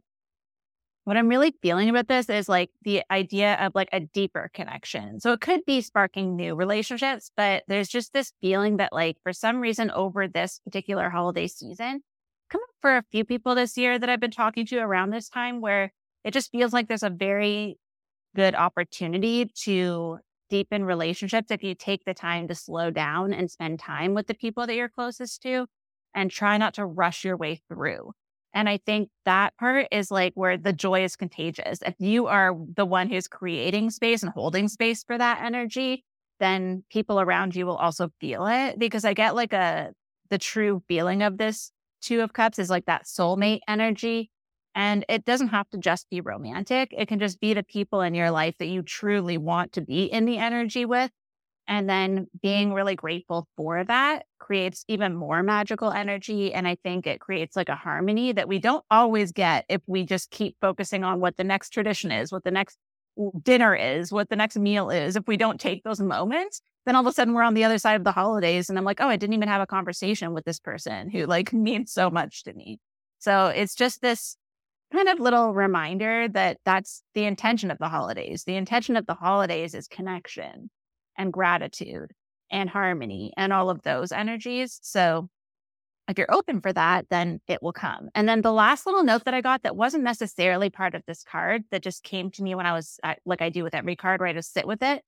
[1.05, 5.19] what I'm really feeling about this is like the idea of like a deeper connection.
[5.19, 9.31] So it could be sparking new relationships, but there's just this feeling that like for
[9.31, 12.01] some reason over this particular holiday season,
[12.49, 15.29] come up for a few people this year that I've been talking to around this
[15.29, 15.91] time where
[16.23, 17.77] it just feels like there's a very
[18.35, 20.17] good opportunity to
[20.49, 24.33] deepen relationships if you take the time to slow down and spend time with the
[24.33, 25.67] people that you're closest to
[26.15, 28.11] and try not to rush your way through.
[28.55, 31.79] And I think that part is like where the joy is contagious.
[31.85, 36.05] If you are the one who's creating space and holding space for that energy,
[36.39, 39.91] then people around you will also feel it because I get like a
[40.29, 44.31] the true feeling of this two of cups is like that soulmate energy
[44.73, 46.93] and it doesn't have to just be romantic.
[46.97, 50.05] It can just be the people in your life that you truly want to be
[50.05, 51.11] in the energy with.
[51.67, 56.53] And then being really grateful for that creates even more magical energy.
[56.53, 60.03] And I think it creates like a harmony that we don't always get if we
[60.03, 62.77] just keep focusing on what the next tradition is, what the next
[63.41, 65.15] dinner is, what the next meal is.
[65.15, 67.79] If we don't take those moments, then all of a sudden we're on the other
[67.79, 68.69] side of the holidays.
[68.69, 71.51] And I'm like, oh, I didn't even have a conversation with this person who like
[71.53, 72.79] means so much to me.
[73.19, 74.37] So it's just this
[74.93, 78.43] kind of little reminder that that's the intention of the holidays.
[78.43, 80.69] The intention of the holidays is connection
[81.17, 82.11] and gratitude
[82.51, 84.79] and harmony and all of those energies.
[84.83, 85.29] So
[86.07, 88.09] if you're open for that, then it will come.
[88.13, 91.23] And then the last little note that I got that wasn't necessarily part of this
[91.23, 94.19] card that just came to me when I was like I do with every card
[94.19, 95.01] where I just sit with it.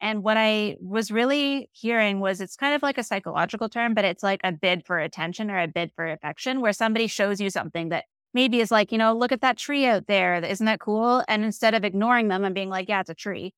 [0.00, 4.04] And what I was really hearing was it's kind of like a psychological term, but
[4.04, 7.48] it's like a bid for attention or a bid for affection, where somebody shows you
[7.48, 10.34] something that maybe is like, you know, look at that tree out there.
[10.34, 11.24] Isn't that cool?
[11.26, 13.54] And instead of ignoring them and being like, yeah, it's a tree,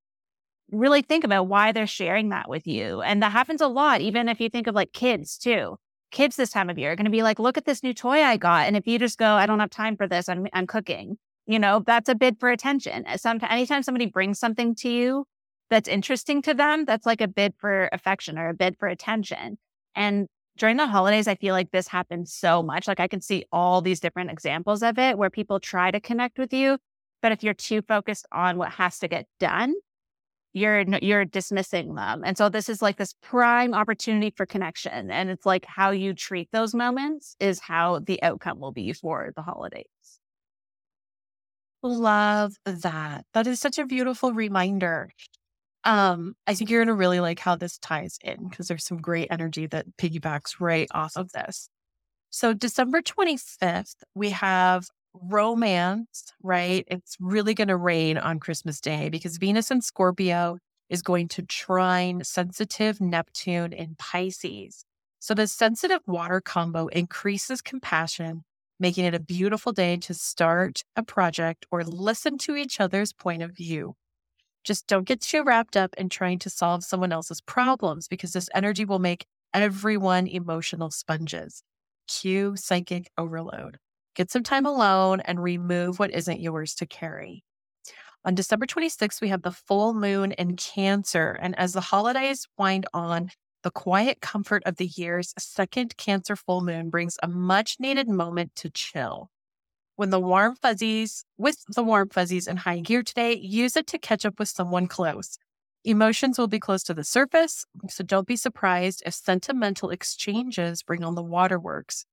[0.71, 3.01] really think about why they're sharing that with you.
[3.03, 5.77] And that happens a lot, even if you think of like kids too.
[6.11, 8.23] Kids this time of year are going to be like, look at this new toy
[8.23, 8.67] I got.
[8.67, 11.59] And if you just go, I don't have time for this, I'm, I'm cooking, you
[11.59, 13.07] know, that's a bid for attention.
[13.07, 15.25] Eh, Sometimes, anytime somebody brings something to you
[15.71, 19.59] that's interesting to them, that's like a bid for affection or a bid for attention.
[19.95, 22.89] And during the holidays, I feel like this happens so much.
[22.89, 26.39] Like I can see all these different examples of it where people try to connect
[26.39, 26.79] with you.
[27.23, 29.75] But if you're too focused on what has to get done,
[30.57, 32.23] you're you're dismissing them.
[32.25, 35.11] And so this is like this prime opportunity for connection.
[35.11, 39.33] And it's like how you treat those moments is how the outcome will be for
[39.37, 39.85] the holidays.
[41.83, 43.27] Love that.
[43.35, 45.11] That is such a beautiful reminder.
[45.85, 49.29] Um, I think you're gonna really like how this ties in because there's some great
[49.31, 51.69] energy that piggybacks right off of this.
[52.31, 54.87] So December 25th, we have
[55.23, 56.85] romance, right?
[56.89, 61.43] It's really going to rain on Christmas Day because Venus and Scorpio is going to
[61.43, 64.85] trine sensitive Neptune in Pisces.
[65.19, 68.45] So the sensitive water combo increases compassion,
[68.79, 73.43] making it a beautiful day to start a project or listen to each other's point
[73.43, 73.95] of view.
[74.63, 78.49] Just don't get too wrapped up in trying to solve someone else's problems because this
[78.55, 81.63] energy will make everyone emotional sponges.
[82.09, 83.79] Cue psychic overload.
[84.17, 87.45] Get some time alone and remove what isn't yours to carry.
[88.25, 91.39] On December 26th, we have the full moon in Cancer.
[91.41, 93.31] And as the holidays wind on,
[93.63, 98.55] the quiet comfort of the year's second Cancer full moon brings a much needed moment
[98.57, 99.31] to chill.
[99.97, 103.99] When the warm fuzzies, with the warm fuzzies in high gear today, use it to
[103.99, 105.37] catch up with someone close.
[105.85, 111.05] Emotions will be close to the surface, so don't be surprised if sentimental exchanges bring
[111.05, 112.07] on the waterworks.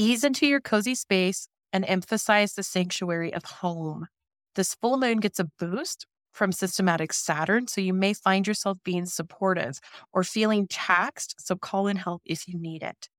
[0.00, 4.06] Ease into your cozy space and emphasize the sanctuary of home.
[4.54, 9.04] This full moon gets a boost from systematic Saturn, so you may find yourself being
[9.04, 9.78] supportive
[10.10, 13.10] or feeling taxed, so call in help if you need it.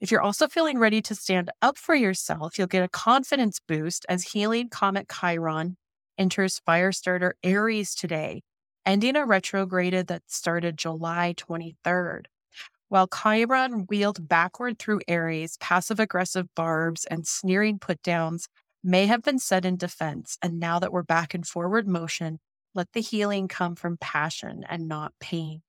[0.00, 4.04] If you're also feeling ready to stand up for yourself, you'll get a confidence boost
[4.08, 5.76] as healing comet Chiron
[6.18, 8.42] enters Firestarter Aries today,
[8.84, 12.24] ending a retrograde that started July 23rd.
[12.88, 18.48] While Chiron wheeled backward through Aries, passive aggressive barbs and sneering put downs
[18.84, 20.38] may have been said in defense.
[20.40, 22.38] And now that we're back in forward motion,
[22.74, 25.62] let the healing come from passion and not pain.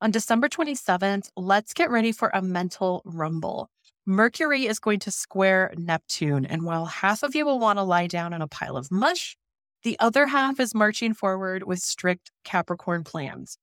[0.00, 3.70] On December 27th, let's get ready for a mental rumble.
[4.04, 6.44] Mercury is going to square Neptune.
[6.44, 9.36] And while half of you will want to lie down in a pile of mush,
[9.82, 13.58] the other half is marching forward with strict Capricorn plans.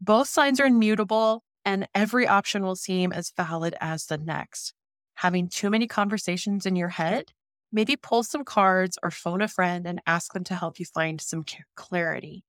[0.00, 4.72] Both signs are immutable, and every option will seem as valid as the next.
[5.16, 7.32] Having too many conversations in your head,
[7.70, 11.20] maybe pull some cards or phone a friend and ask them to help you find
[11.20, 11.44] some
[11.76, 12.44] clarity.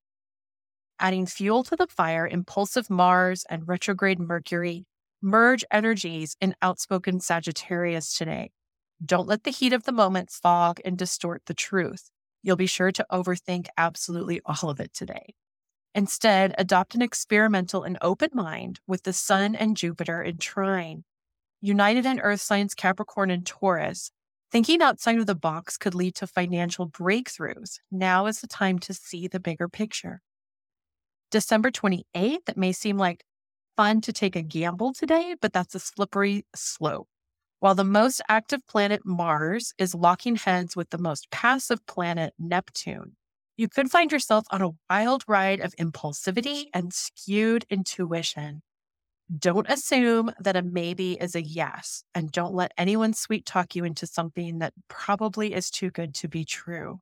[0.98, 4.86] Adding fuel to the fire, impulsive Mars and retrograde Mercury
[5.20, 8.50] merge energies in outspoken Sagittarius today.
[9.04, 12.10] Don't let the heat of the moment fog and distort the truth.
[12.42, 15.34] You'll be sure to overthink absolutely all of it today.
[15.94, 21.04] Instead, adopt an experimental and open mind with the Sun and Jupiter in trine.
[21.60, 24.10] United in Earth signs Capricorn and Taurus,
[24.50, 27.78] thinking outside of the box could lead to financial breakthroughs.
[27.90, 30.22] Now is the time to see the bigger picture.
[31.30, 33.24] December 28th, it may seem like
[33.76, 37.08] fun to take a gamble today, but that's a slippery slope.
[37.60, 43.16] While the most active planet, Mars, is locking heads with the most passive planet, Neptune,
[43.56, 48.62] you could find yourself on a wild ride of impulsivity and skewed intuition.
[49.38, 53.84] Don't assume that a maybe is a yes, and don't let anyone sweet talk you
[53.84, 57.00] into something that probably is too good to be true.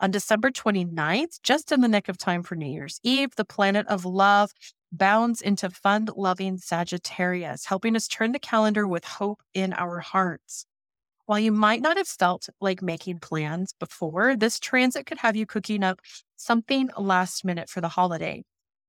[0.00, 3.86] On December 29th, just in the nick of time for New Year's Eve, the planet
[3.86, 4.52] of love
[4.92, 10.64] bounds into fun loving Sagittarius, helping us turn the calendar with hope in our hearts.
[11.30, 15.46] While you might not have felt like making plans before, this transit could have you
[15.46, 16.00] cooking up
[16.34, 18.42] something last minute for the holiday.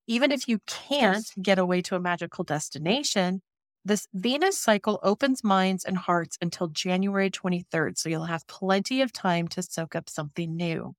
[0.07, 3.43] Even if you can't get away to a magical destination,
[3.85, 9.13] this Venus cycle opens minds and hearts until January 23rd, so you'll have plenty of
[9.13, 10.95] time to soak up something new.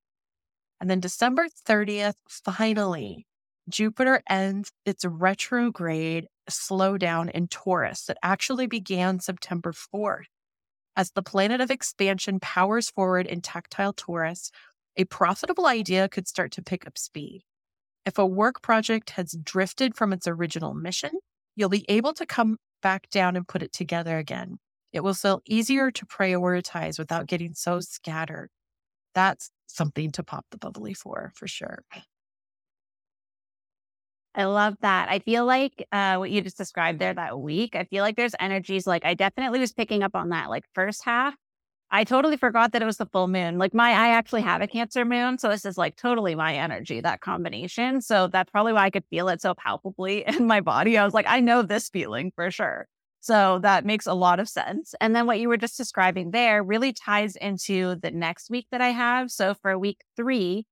[0.81, 3.27] And then December 30th, finally,
[3.69, 10.27] Jupiter ends its retrograde slowdown in Taurus that actually began September 4th.
[10.97, 14.51] As the planet of expansion powers forward in tactile Taurus,
[14.97, 17.43] a profitable idea could start to pick up speed.
[18.05, 21.13] If a work project has drifted from its original mission,
[21.57, 24.59] you'll be able to come back down and put it together again.
[24.93, 28.51] It will feel easier to prioritize without getting so scattered.
[29.15, 31.85] That's something to pop the bubbly for, for sure.
[34.35, 35.11] I love that.
[35.11, 38.35] I feel like uh, what you just described there that week, I feel like there's
[38.41, 41.35] energies like I definitely was picking up on that like first half.
[41.95, 43.59] I totally forgot that it was the full moon.
[43.59, 45.37] Like my, I actually have a Cancer moon.
[45.37, 48.01] So this is like totally my energy, that combination.
[48.01, 50.97] So that's probably why I could feel it so palpably in my body.
[50.97, 52.89] I was like, I know this feeling for sure.
[53.21, 54.95] So that makes a lot of sense.
[55.03, 58.81] And then what you were just describing there really ties into the next week that
[58.81, 59.31] I have.
[59.31, 60.67] So for week three,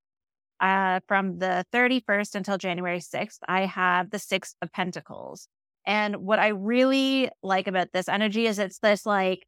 [0.60, 5.48] uh, from the 31st until January 6th, I have the Six of Pentacles.
[5.86, 9.46] And what I really like about this energy is it's this like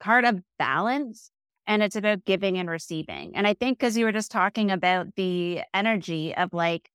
[0.00, 1.30] card of balance
[1.66, 3.32] and it's about giving and receiving.
[3.34, 6.88] And I think because you were just talking about the energy of like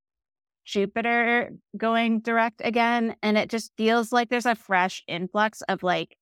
[0.65, 6.17] Jupiter going direct again, and it just feels like there's a fresh influx of like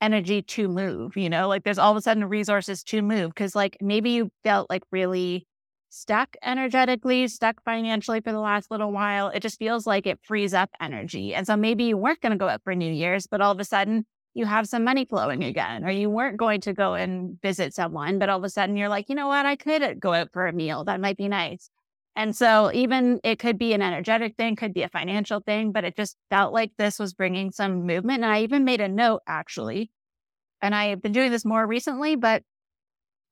[0.00, 3.34] energy to move, you know, like there's all of a sudden resources to move.
[3.34, 5.46] Cause like maybe you felt like really
[5.88, 9.28] stuck energetically, stuck financially for the last little while.
[9.28, 11.34] It just feels like it frees up energy.
[11.34, 13.60] And so maybe you weren't going to go out for New Year's, but all of
[13.60, 17.40] a sudden you have some money flowing again, or you weren't going to go and
[17.40, 19.46] visit someone, but all of a sudden you're like, you know what?
[19.46, 20.84] I could go out for a meal.
[20.84, 21.70] That might be nice.
[22.14, 25.84] And so even it could be an energetic thing, could be a financial thing, but
[25.84, 28.24] it just felt like this was bringing some movement.
[28.24, 29.90] And I even made a note actually,
[30.60, 32.42] and I have been doing this more recently, but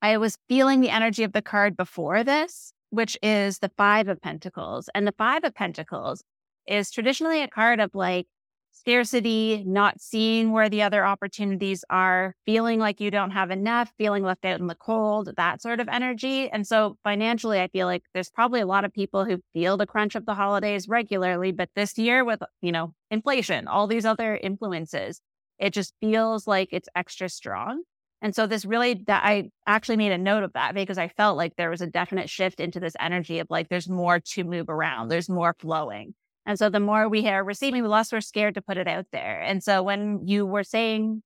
[0.05, 4.21] I was feeling the energy of the card before this, which is the Five of
[4.21, 4.87] Pentacles.
[4.93, 6.23] And the Five of Pentacles
[6.67, 8.27] is traditionally a card of like
[8.71, 14.21] scarcity, not seeing where the other opportunities are, feeling like you don't have enough, feeling
[14.21, 16.51] left out in the cold, that sort of energy.
[16.51, 19.87] And so financially, I feel like there's probably a lot of people who feel the
[19.87, 24.37] crunch of the holidays regularly, but this year with, you know, inflation, all these other
[24.37, 25.19] influences,
[25.57, 27.81] it just feels like it's extra strong.
[28.25, 31.37] And so this really that I actually made a note of that because I felt
[31.37, 34.67] like there was a definite shift into this energy of like there's more to move
[34.67, 36.15] around, there's more flowing.
[36.43, 39.05] And so the more we are receiving, the less we're scared to put it out
[39.11, 39.41] there.
[39.41, 41.21] And so when you were saying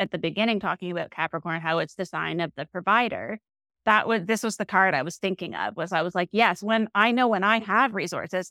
[0.00, 3.38] at the beginning talking about Capricorn how it's the sign of the provider,
[3.86, 6.64] that was this was the card I was thinking of was I was like, yes,
[6.64, 8.50] when I know when I have resources,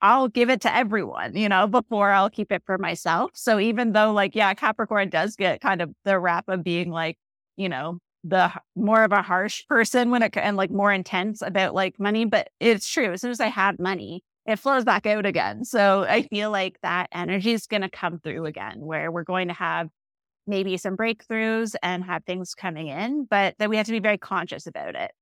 [0.00, 3.32] I'll give it to everyone, you know, before I'll keep it for myself.
[3.34, 7.18] So even though like, yeah, Capricorn does get kind of the rap of being like,
[7.60, 11.74] you know, the more of a harsh person when it and like more intense about
[11.74, 13.12] like money, but it's true.
[13.12, 15.64] As soon as I have money, it flows back out again.
[15.64, 19.48] So I feel like that energy is going to come through again, where we're going
[19.48, 19.88] to have
[20.46, 24.18] maybe some breakthroughs and have things coming in, but that we have to be very
[24.18, 25.12] conscious about it.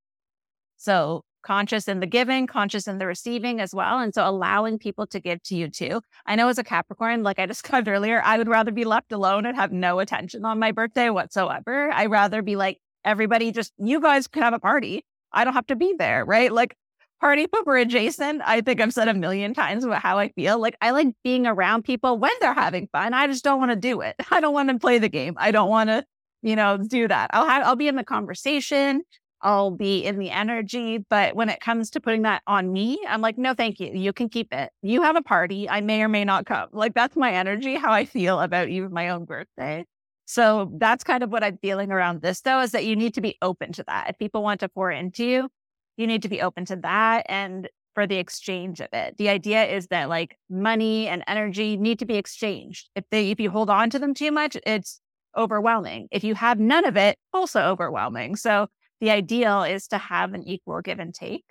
[0.77, 3.99] So conscious in the giving, conscious in the receiving as well.
[3.99, 6.01] And so allowing people to give to you too.
[6.27, 9.47] I know as a Capricorn, like I described earlier, I would rather be left alone
[9.47, 11.91] and have no attention on my birthday whatsoever.
[11.93, 15.05] I rather be like, everybody just, you guys can have a party.
[15.33, 16.53] I don't have to be there, right?
[16.53, 16.77] Like
[17.21, 18.43] party pooper adjacent.
[18.45, 20.59] I think I've said a million times about how I feel.
[20.59, 23.15] Like I like being around people when they're having fun.
[23.15, 24.17] I just don't want to do it.
[24.31, 25.35] I don't want to play the game.
[25.37, 26.05] I don't want to,
[26.43, 27.31] you know, do that.
[27.33, 29.03] I'll have I'll be in the conversation.
[29.43, 30.99] I'll be in the energy.
[31.11, 33.91] But when it comes to putting that on me, I'm like, no, thank you.
[33.93, 34.71] You can keep it.
[34.83, 35.69] You have a party.
[35.69, 36.69] I may or may not come.
[36.73, 39.85] Like, that's my energy, how I feel about even my own birthday.
[40.27, 43.21] So that's kind of what I'm feeling around this, though, is that you need to
[43.21, 44.11] be open to that.
[44.11, 45.49] If people want to pour into you,
[45.97, 47.25] you need to be open to that.
[47.29, 47.69] And
[47.99, 49.17] for the exchange of it.
[49.19, 52.89] The idea is that like money and energy need to be exchanged.
[52.95, 55.01] If they if you hold on to them too much, it's
[55.37, 56.07] overwhelming.
[56.13, 58.37] If you have none of it, also overwhelming.
[58.37, 58.69] So
[59.01, 61.45] the ideal is to have an equal give and take.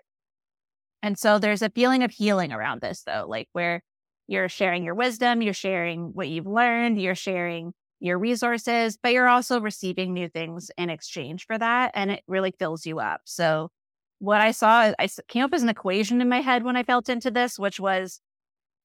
[1.04, 3.82] And so there's a feeling of healing around this though, like where
[4.28, 9.28] you're sharing your wisdom, you're sharing what you've learned, you're sharing your resources, but you're
[9.28, 11.92] also receiving new things in exchange for that.
[11.94, 13.22] And it really fills you up.
[13.26, 13.70] So,
[14.20, 17.08] what I saw, I came up as an equation in my head when I felt
[17.08, 18.20] into this, which was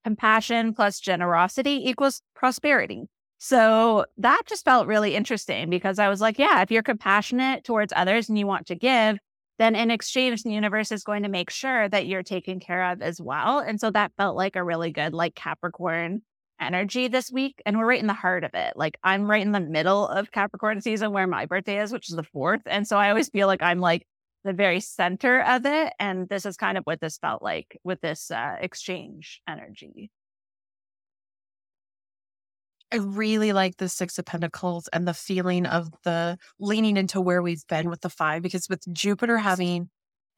[0.05, 3.09] compassion plus generosity equals prosperity.
[3.45, 7.93] So that just felt really interesting because I was like, yeah, if you're compassionate towards
[7.97, 9.19] others and you want to give,
[9.59, 13.03] then in exchange, the universe is going to make sure that you're taken care of
[13.03, 13.59] as well.
[13.59, 16.23] And so that felt like a really good, like Capricorn
[16.61, 18.75] energy this week and we're right in the heart of it.
[18.77, 22.15] Like I'm right in the middle of Capricorn season where my birthday is, which is
[22.15, 22.63] the fourth.
[22.67, 24.07] And so I always feel like I'm like
[24.45, 25.93] the very center of it.
[25.99, 30.13] And this is kind of what this felt like with this uh, exchange energy.
[32.93, 37.41] I really like the Six of Pentacles and the feeling of the leaning into where
[37.41, 39.89] we've been with the five, because with Jupiter having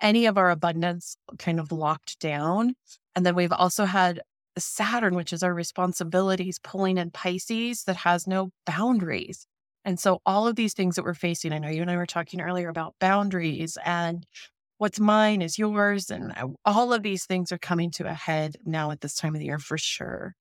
[0.00, 2.74] any of our abundance kind of locked down,
[3.16, 4.20] and then we've also had
[4.56, 9.48] Saturn, which is our responsibilities, pulling in Pisces that has no boundaries.
[9.84, 12.06] And so, all of these things that we're facing, I know you and I were
[12.06, 14.24] talking earlier about boundaries and
[14.78, 16.08] what's mine is yours.
[16.10, 19.34] And uh, all of these things are coming to a head now at this time
[19.34, 20.34] of the year for sure.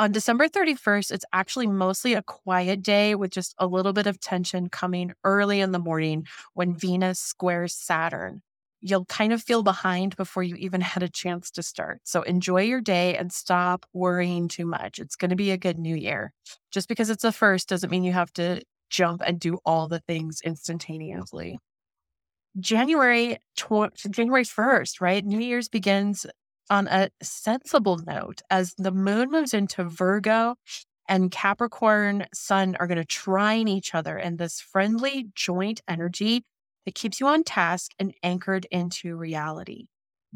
[0.00, 4.18] On December 31st, it's actually mostly a quiet day with just a little bit of
[4.18, 8.40] tension coming early in the morning when Venus squares Saturn
[8.80, 12.00] you'll kind of feel behind before you even had a chance to start.
[12.04, 14.98] So enjoy your day and stop worrying too much.
[14.98, 16.32] It's going to be a good new year.
[16.70, 20.00] Just because it's a first doesn't mean you have to jump and do all the
[20.00, 21.58] things instantaneously.
[22.58, 25.24] January tw- January 1st, right?
[25.24, 26.24] New Year's begins
[26.70, 30.54] on a sensible note as the moon moves into Virgo
[31.08, 36.44] and Capricorn Sun are going to trine each other in this friendly joint energy
[36.84, 39.86] that keeps you on task and anchored into reality.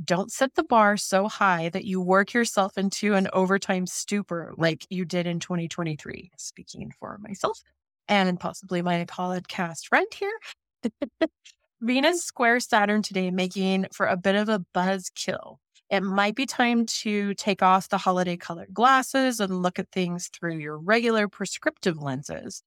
[0.03, 4.85] Don't set the bar so high that you work yourself into an overtime stupor like
[4.91, 6.33] you did in 2023.
[6.37, 7.63] Speaking for myself
[8.09, 10.37] and possibly my podcast friend here.
[11.81, 15.61] Venus square Saturn today, making for a bit of a buzz kill.
[15.91, 20.29] It might be time to take off the holiday colored glasses and look at things
[20.29, 22.63] through your regular prescriptive lenses.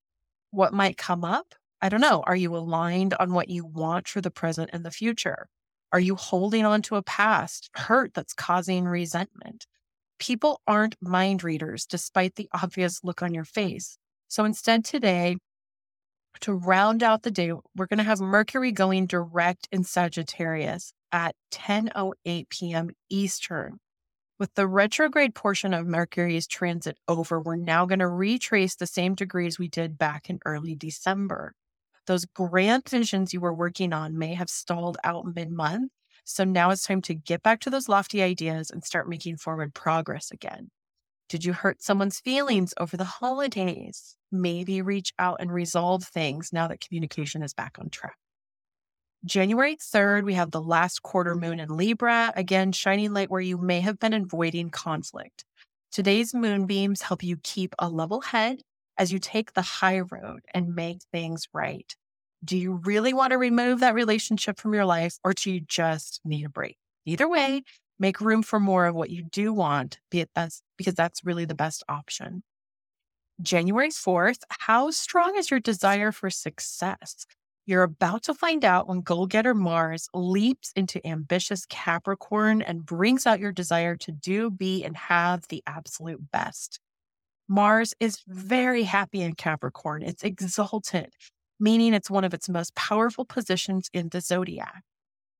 [0.51, 2.23] What might come up I don't know.
[2.25, 5.47] Are you aligned on what you want for the present and the future?
[5.93, 9.67] Are you holding on to a past hurt that's causing resentment?
[10.19, 13.97] People aren't mind readers despite the obvious look on your face.
[14.27, 15.37] So instead, today,
[16.41, 21.35] to round out the day, we're going to have Mercury going direct in Sagittarius at
[21.51, 22.89] 10:08 p.m.
[23.09, 23.79] Eastern.
[24.39, 29.15] With the retrograde portion of Mercury's transit over, we're now going to retrace the same
[29.15, 31.53] degrees we did back in early December
[32.07, 35.91] those grand visions you were working on may have stalled out mid month.
[36.23, 39.73] So now it's time to get back to those lofty ideas and start making forward
[39.73, 40.69] progress again.
[41.29, 44.15] Did you hurt someone's feelings over the holidays?
[44.31, 48.15] Maybe reach out and resolve things now that communication is back on track.
[49.25, 51.41] January 3rd, we have the last quarter mm.
[51.41, 55.43] moon in Libra, again, shining light where you may have been avoiding conflict.
[55.91, 58.61] Today's moonbeams help you keep a level head
[58.97, 61.95] as you take the high road and make things right.
[62.43, 66.21] Do you really want to remove that relationship from your life or do you just
[66.23, 66.77] need a break?
[67.05, 67.63] Either way,
[67.99, 71.45] make room for more of what you do want, be it that's because that's really
[71.45, 72.43] the best option.
[73.41, 77.25] January 4th, how strong is your desire for success?
[77.67, 83.27] You're about to find out when goal getter Mars leaps into ambitious Capricorn and brings
[83.27, 86.79] out your desire to do, be, and have the absolute best.
[87.49, 90.01] Mars is very happy in Capricorn.
[90.01, 91.13] It's exalted,
[91.59, 94.83] meaning it's one of its most powerful positions in the zodiac.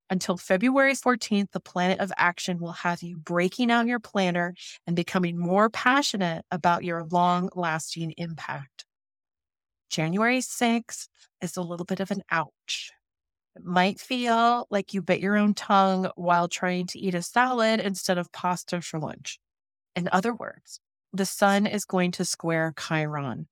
[0.10, 4.54] Until February 14th, the planet of action will have you breaking out your planner
[4.86, 8.87] and becoming more passionate about your long lasting impact.
[9.90, 11.08] January 6th
[11.42, 12.92] is a little bit of an ouch.
[13.56, 17.80] It might feel like you bit your own tongue while trying to eat a salad
[17.80, 19.40] instead of pasta for lunch.
[19.96, 20.80] In other words,
[21.12, 23.48] the sun is going to square Chiron.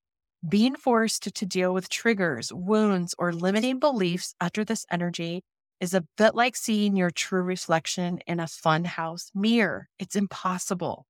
[0.47, 5.43] Being forced to deal with triggers, wounds, or limiting beliefs under this energy
[5.79, 9.89] is a bit like seeing your true reflection in a funhouse mirror.
[9.97, 11.07] It's impossible.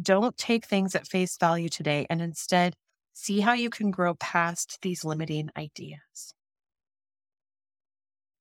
[0.00, 2.74] Don't take things at face value today and instead
[3.14, 6.34] see how you can grow past these limiting ideas.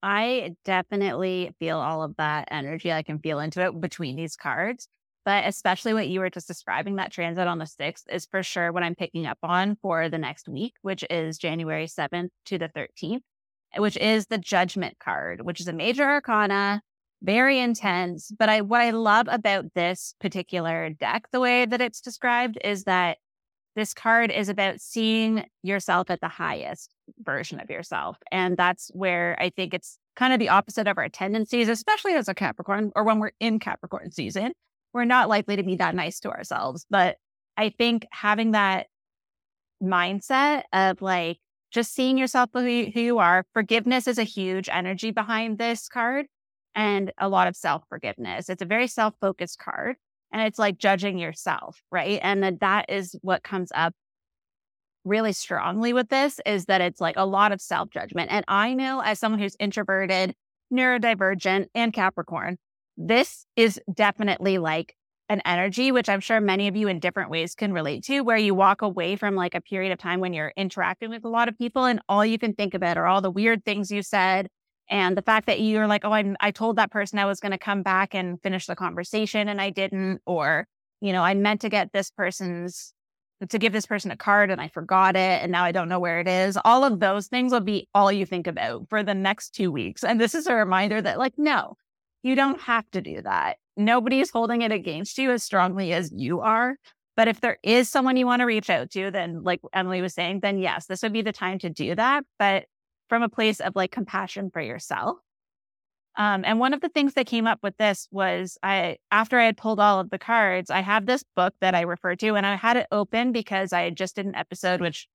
[0.01, 2.91] I definitely feel all of that energy.
[2.91, 4.89] I can feel into it between these cards.
[5.25, 8.73] But especially what you were just describing, that transit on the 6th is for sure
[8.73, 12.67] what I'm picking up on for the next week, which is January 7th to the
[12.67, 13.21] 13th,
[13.77, 16.81] which is the judgment card, which is a major arcana,
[17.21, 18.33] very intense.
[18.37, 22.83] But I what I love about this particular deck, the way that it's described, is
[22.83, 23.17] that
[23.75, 28.17] this card is about seeing yourself at the highest version of yourself.
[28.31, 32.27] And that's where I think it's kind of the opposite of our tendencies, especially as
[32.27, 34.53] a Capricorn or when we're in Capricorn season.
[34.93, 36.85] We're not likely to be that nice to ourselves.
[36.89, 37.17] But
[37.57, 38.87] I think having that
[39.81, 41.39] mindset of like
[41.71, 46.27] just seeing yourself who you, are, forgiveness is a huge energy behind this card
[46.75, 48.49] and a lot of self forgiveness.
[48.49, 49.95] It's a very self focused card
[50.33, 52.19] and it's like judging yourself, right?
[52.23, 53.93] And that that is what comes up
[55.05, 58.31] really strongly with this is that it's like a lot of self judgment.
[58.31, 60.33] And I know as someone who's introverted,
[60.73, 62.57] neurodivergent, and Capricorn,
[62.97, 64.95] this is definitely like
[65.29, 68.37] an energy, which I'm sure many of you in different ways can relate to, where
[68.37, 71.47] you walk away from like a period of time when you're interacting with a lot
[71.47, 74.47] of people and all you can think about are all the weird things you said,
[74.93, 77.51] and the fact that you're like, oh, I, I told that person I was going
[77.51, 80.67] to come back and finish the conversation and I didn't, or,
[81.01, 82.93] you know, I meant to get this person's,
[83.49, 85.99] to give this person a card and I forgot it and now I don't know
[85.99, 86.59] where it is.
[86.63, 90.03] All of those things will be all you think about for the next two weeks.
[90.03, 91.75] And this is a reminder that, like, no,
[92.21, 93.57] you don't have to do that.
[93.75, 96.75] Nobody's holding it against you as strongly as you are.
[97.17, 100.13] But if there is someone you want to reach out to, then like Emily was
[100.13, 102.25] saying, then yes, this would be the time to do that.
[102.37, 102.65] But
[103.09, 105.17] from a place of like compassion for yourself.
[106.15, 109.45] Um, and one of the things that came up with this was I, after I
[109.45, 112.45] had pulled all of the cards, I have this book that I refer to, and
[112.45, 115.07] I had it open because I had just did an episode, which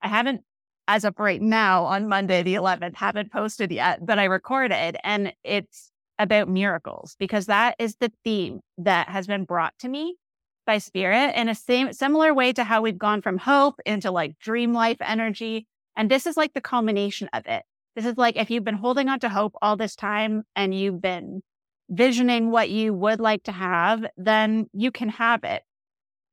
[0.00, 0.42] I haven't,
[0.86, 5.32] as of right now, on Monday the 11th, haven't posted yet, but I recorded, and
[5.42, 5.90] it's
[6.20, 10.16] about miracles because that is the theme that has been brought to me
[10.66, 14.38] by spirit in a same similar way to how we've gone from hope into like
[14.38, 15.66] dream life energy
[15.96, 17.62] and this is like the culmination of it.
[17.96, 21.00] This is like if you've been holding on to hope all this time and you've
[21.00, 21.42] been
[21.88, 25.62] visioning what you would like to have, then you can have it.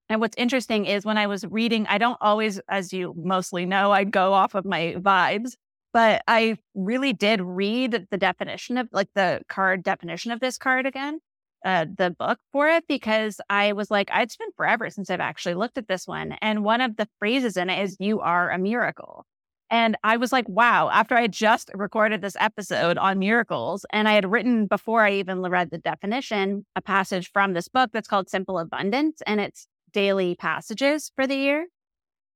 [0.09, 3.91] And what's interesting is when I was reading, I don't always, as you mostly know,
[3.91, 5.53] I go off of my vibes,
[5.93, 10.86] but I really did read the definition of like the card definition of this card
[10.86, 11.20] again,
[11.64, 15.55] uh, the book for it, because I was like, it's been forever since I've actually
[15.55, 16.34] looked at this one.
[16.41, 19.26] And one of the phrases in it is, you are a miracle.
[19.72, 24.10] And I was like, wow, after I had just recorded this episode on miracles, and
[24.10, 28.08] I had written before I even read the definition, a passage from this book that's
[28.08, 31.68] called Simple Abundance, and it's daily passages for the year.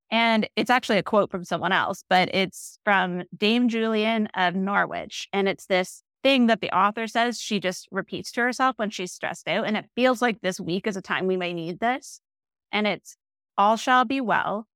[0.09, 5.27] And it's actually a quote from someone else, but it's from Dame Julian of Norwich.
[5.33, 9.11] And it's this thing that the author says she just repeats to herself when she's
[9.11, 9.65] stressed out.
[9.65, 12.21] And it feels like this week is a time we may need this.
[12.71, 13.17] And it's
[13.57, 14.67] all shall be well,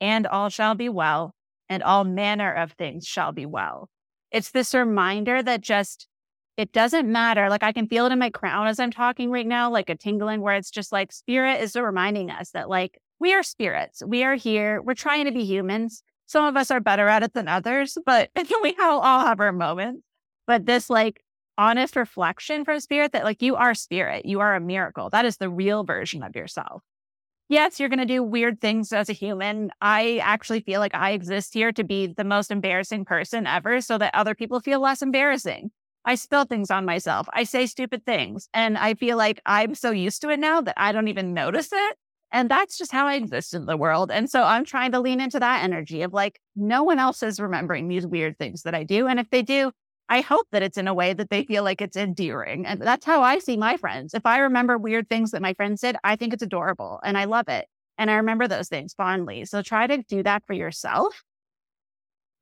[0.00, 1.35] and all shall be well,
[1.68, 3.88] and all manner of things shall be well.
[4.30, 6.08] It's this reminder that just,
[6.56, 7.48] it doesn't matter.
[7.48, 9.96] Like I can feel it in my crown as I'm talking right now, like a
[9.96, 14.02] tingling where it's just like spirit is reminding us that like we are spirits.
[14.06, 14.82] We are here.
[14.82, 16.02] We're trying to be humans.
[16.26, 18.30] Some of us are better at it than others, but
[18.62, 20.02] we all have our moments.
[20.46, 21.22] But this like
[21.58, 25.10] honest reflection from spirit that like you are spirit, you are a miracle.
[25.10, 26.82] That is the real version of yourself
[27.48, 29.70] yes, you're going to do weird things as a human.
[29.80, 33.98] I actually feel like I exist here to be the most embarrassing person ever so
[33.98, 35.70] that other people feel less embarrassing.
[36.04, 37.28] I spill things on myself.
[37.32, 38.48] I say stupid things.
[38.54, 41.70] And I feel like I'm so used to it now that I don't even notice
[41.72, 41.96] it.
[42.32, 44.10] And that's just how I exist in the world.
[44.10, 47.40] And so I'm trying to lean into that energy of like, no one else is
[47.40, 49.06] remembering these weird things that I do.
[49.06, 49.72] And if they do,
[50.08, 52.64] I hope that it's in a way that they feel like it's endearing.
[52.64, 54.14] And that's how I see my friends.
[54.14, 57.24] If I remember weird things that my friends did, I think it's adorable and I
[57.24, 57.66] love it.
[57.98, 59.44] And I remember those things fondly.
[59.46, 61.24] So try to do that for yourself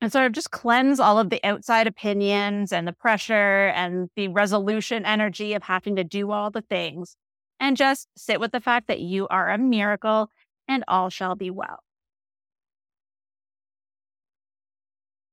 [0.01, 4.29] and sort of just cleanse all of the outside opinions and the pressure and the
[4.29, 7.17] resolution energy of having to do all the things
[7.61, 10.29] and just sit with the fact that you are a miracle
[10.69, 11.79] and all shall be well.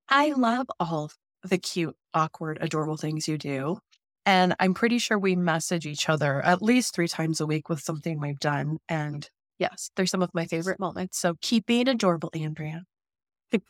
[0.07, 1.11] I love all
[1.43, 3.79] the cute, awkward, adorable things you do.
[4.25, 7.79] And I'm pretty sure we message each other at least three times a week with
[7.79, 8.77] something we've done.
[8.87, 9.27] And
[9.57, 11.17] yes, they're some of my favorite moments.
[11.17, 12.83] So keep being adorable, Andrea.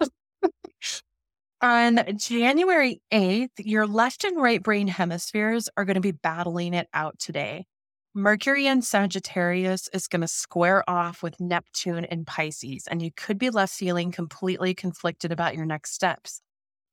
[1.62, 6.88] On January 8th, your left and right brain hemispheres are going to be battling it
[6.94, 7.66] out today.
[8.14, 13.38] Mercury in Sagittarius is going to square off with Neptune in Pisces, and you could
[13.38, 16.42] be left feeling completely conflicted about your next steps.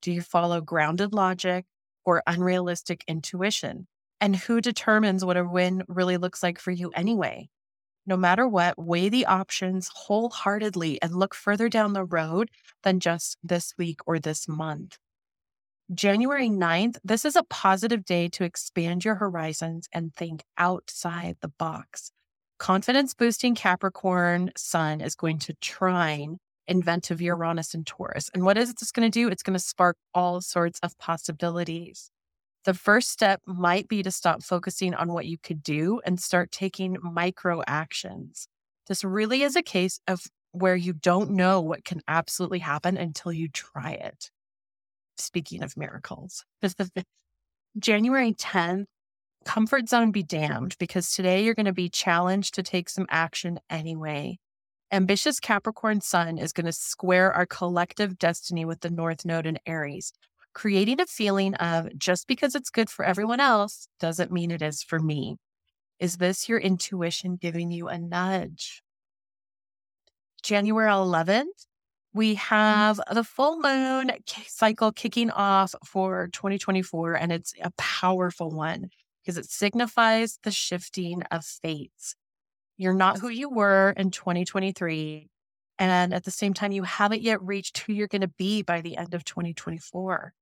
[0.03, 1.65] Do you follow grounded logic
[2.05, 3.87] or unrealistic intuition?
[4.21, 7.49] And who determines what a win really looks like for you anyway?
[8.07, 12.51] No matter what, weigh the options wholeheartedly and look further down the road
[12.83, 14.97] than just this week or this month.
[15.93, 21.53] January 9th, this is a positive day to expand your horizons and think outside the
[21.59, 22.11] box.
[22.59, 26.39] Confidence boosting Capricorn Sun is going to trine
[26.69, 28.31] inventive Uranus and Taurus.
[28.35, 29.29] And what is this going to do?
[29.29, 32.11] It's going to spark all sorts of possibilities.
[32.65, 36.53] The first step might be to stop focusing on what you could do and start
[36.53, 38.47] taking micro actions.
[38.87, 40.21] This really is a case of
[40.53, 44.31] where you don't know what can absolutely happen until you try it.
[45.17, 46.45] Speaking of miracles,
[47.79, 48.87] January 10th,
[49.45, 53.59] comfort zone be damned because today you're going to be challenged to take some action
[53.71, 54.39] anyway.
[54.91, 59.59] Ambitious Capricorn Sun is going to square our collective destiny with the North Node in
[59.67, 60.13] Aries,
[60.55, 64.83] creating a feeling of just because it's good for everyone else doesn't mean it is
[64.83, 65.37] for me.
[65.99, 68.83] Is this your intuition giving you a nudge?
[70.43, 71.45] January 11th,
[72.15, 72.55] we mm-hmm.
[72.55, 74.11] have the full moon
[74.47, 78.89] cycle kicking off for 2024, and it's a powerful one
[79.21, 82.15] because it signifies the shifting of fates.
[82.79, 85.29] You're not who you were in 2023.
[85.81, 88.81] And at the same time, you haven't yet reached who you're going to be by
[88.81, 90.33] the end of 2024.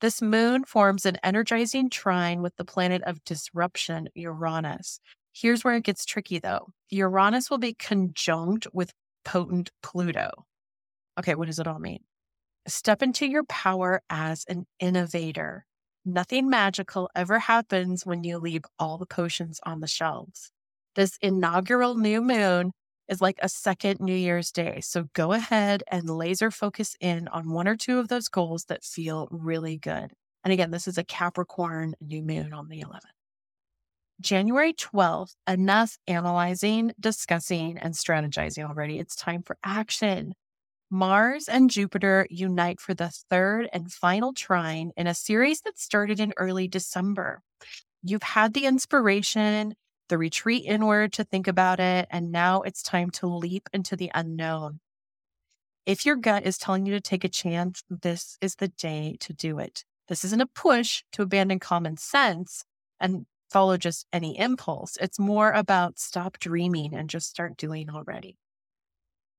[0.00, 5.00] This moon forms an energizing trine with the planet of disruption, Uranus.
[5.32, 6.68] Here's where it gets tricky though.
[6.90, 8.92] Uranus will be conjunct with
[9.24, 10.46] potent Pluto.
[11.18, 12.00] Okay, what does it all mean?
[12.68, 15.64] Step into your power as an innovator.
[16.04, 20.52] Nothing magical ever happens when you leave all the potions on the shelves.
[20.96, 22.72] This inaugural new moon
[23.06, 24.80] is like a second New Year's Day.
[24.80, 28.82] So go ahead and laser focus in on one or two of those goals that
[28.82, 30.12] feel really good.
[30.42, 33.00] And again, this is a Capricorn new moon on the 11th.
[34.22, 38.98] January 12th, enough analyzing, discussing, and strategizing already.
[38.98, 40.32] It's time for action.
[40.90, 46.20] Mars and Jupiter unite for the third and final trine in a series that started
[46.20, 47.42] in early December.
[48.02, 49.74] You've had the inspiration,
[50.08, 54.10] the retreat inward to think about it, and now it's time to leap into the
[54.14, 54.80] unknown.
[55.84, 59.32] If your gut is telling you to take a chance, this is the day to
[59.32, 59.84] do it.
[60.08, 62.64] This isn't a push to abandon common sense
[63.00, 64.96] and follow just any impulse.
[65.00, 68.36] It's more about stop dreaming and just start doing already.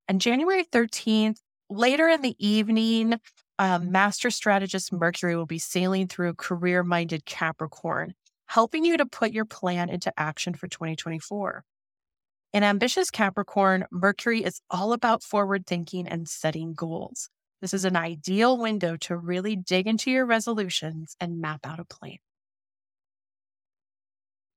[0.07, 1.39] And January 13th,
[1.70, 3.20] later in the evening,
[3.59, 8.13] um, Master Strategist Mercury will be sailing through career minded Capricorn
[8.47, 11.63] helping you to put your plan into action for 2024.
[12.53, 17.29] In ambitious Capricorn, Mercury is all about forward thinking and setting goals.
[17.61, 21.85] This is an ideal window to really dig into your resolutions and map out a
[21.85, 22.17] plan.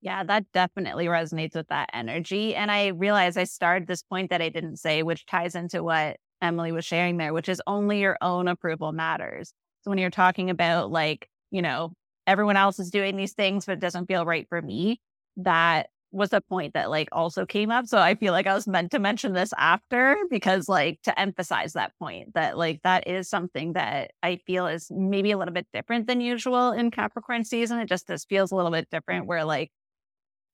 [0.03, 2.55] Yeah, that definitely resonates with that energy.
[2.55, 6.17] And I realize I started this point that I didn't say, which ties into what
[6.41, 9.53] Emily was sharing there, which is only your own approval matters.
[9.83, 11.93] So when you're talking about like, you know,
[12.31, 15.01] everyone else is doing these things, but it doesn't feel right for me.
[15.37, 17.87] That was a point that like also came up.
[17.87, 21.73] So I feel like I was meant to mention this after because like to emphasize
[21.73, 25.67] that point that like that is something that I feel is maybe a little bit
[25.73, 27.79] different than usual in Capricorn season.
[27.79, 29.71] It just this feels a little bit different where like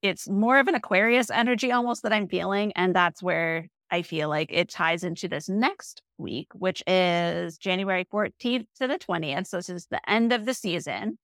[0.02, 2.72] it's more of an Aquarius energy almost that I'm feeling.
[2.72, 8.04] And that's where I feel like it ties into this next week, which is January
[8.12, 9.46] 14th to the 20th.
[9.46, 11.18] So this is the end of the season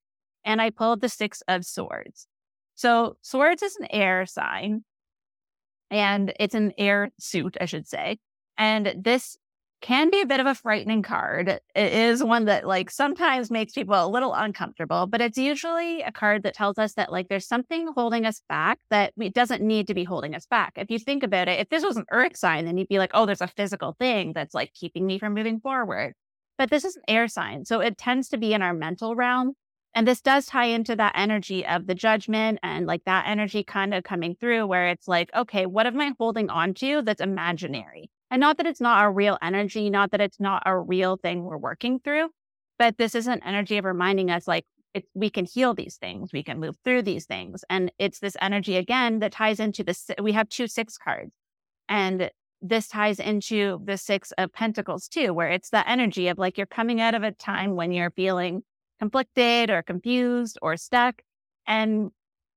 [0.45, 2.27] and I pulled the Six of Swords.
[2.75, 4.85] So, Swords is an air sign,
[5.91, 8.19] and it's an air suit, I should say.
[8.57, 9.37] And this
[9.83, 11.49] can be a bit of a frightening card.
[11.49, 16.13] It is one that, like, sometimes makes people a little uncomfortable, but it's usually a
[16.13, 19.95] card that tells us that, like, there's something holding us back that doesn't need to
[19.95, 20.75] be holding us back.
[20.77, 23.11] If you think about it, if this was an earth sign, then you'd be like,
[23.13, 26.15] oh, there's a physical thing that's like keeping me from moving forward.
[26.59, 27.65] But this is an air sign.
[27.65, 29.55] So it tends to be in our mental realm.
[29.95, 33.93] And this does tie into that energy of the judgment and like that energy kind
[33.93, 38.11] of coming through where it's like, okay, what am I holding on to that's imaginary?
[38.31, 41.45] And not that it's not a real energy, not that it's not a real thing
[41.45, 42.31] we're working through,
[42.79, 44.65] but this is an energy of reminding us like
[44.95, 47.63] it, we can heal these things, we can move through these things.
[47.69, 50.11] And it's this energy again that ties into this.
[50.21, 51.33] We have two six cards.
[51.89, 52.31] And
[52.63, 56.67] this ties into the six of pentacles too, where it's the energy of like you're
[56.67, 58.63] coming out of a time when you're feeling
[59.03, 61.23] conflicted or confused or stuck.
[61.67, 62.13] And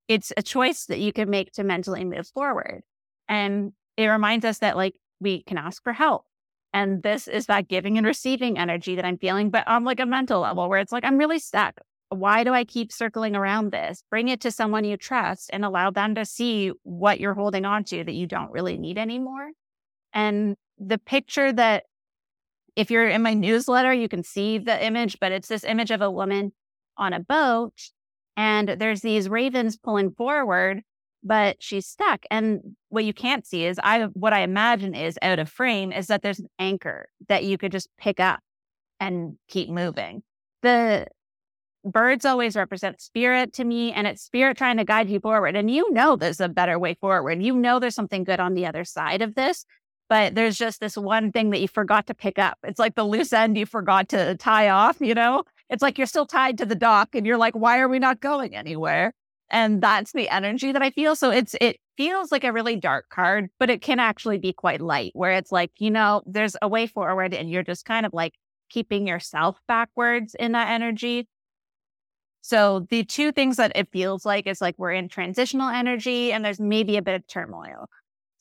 [0.08, 2.84] it's a choice that you can make to mentally move forward.
[3.28, 6.24] And it reminds us that like we can ask for help.
[6.72, 10.06] And this is that giving and receiving energy that I'm feeling, but on like a
[10.06, 11.80] mental level where it's like, I'm really stuck.
[12.10, 14.04] why do I keep circling around this?
[14.10, 17.84] Bring it to someone you trust and allow them to see what you're holding on
[17.86, 19.52] to that you don't really need anymore.
[20.14, 21.86] And the picture that,
[22.76, 26.02] if you're in my newsletter, you can see the image, but it's this image of
[26.02, 26.52] a woman
[26.98, 27.74] on a boat
[28.38, 30.82] and there's these ravens pulling forward
[31.26, 32.24] but she's stuck.
[32.30, 36.08] And what you can't see is I what I imagine is out of frame is
[36.08, 38.40] that there's an anchor that you could just pick up
[39.00, 40.22] and keep moving.
[40.62, 41.08] The
[41.84, 45.56] birds always represent spirit to me and it's spirit trying to guide you forward.
[45.56, 47.42] And you know there's a better way forward.
[47.42, 49.66] You know there's something good on the other side of this.
[50.10, 52.58] But there's just this one thing that you forgot to pick up.
[52.64, 55.44] It's like the loose end you forgot to tie off, you know?
[55.70, 58.20] It's like you're still tied to the dock and you're like, why are we not
[58.20, 59.14] going anywhere?
[59.50, 61.16] and that's the energy that I feel.
[61.16, 64.82] So it's it feels like a really dark card, but it can actually be quite
[64.82, 68.14] light, where it's like you know there's a way forward, and you're just kind of
[68.14, 68.34] like
[68.70, 71.28] keeping yourself backwards in that energy.
[72.42, 76.44] So the two things that it feels like is like we're in transitional energy, and
[76.44, 77.90] there's maybe a bit of turmoil.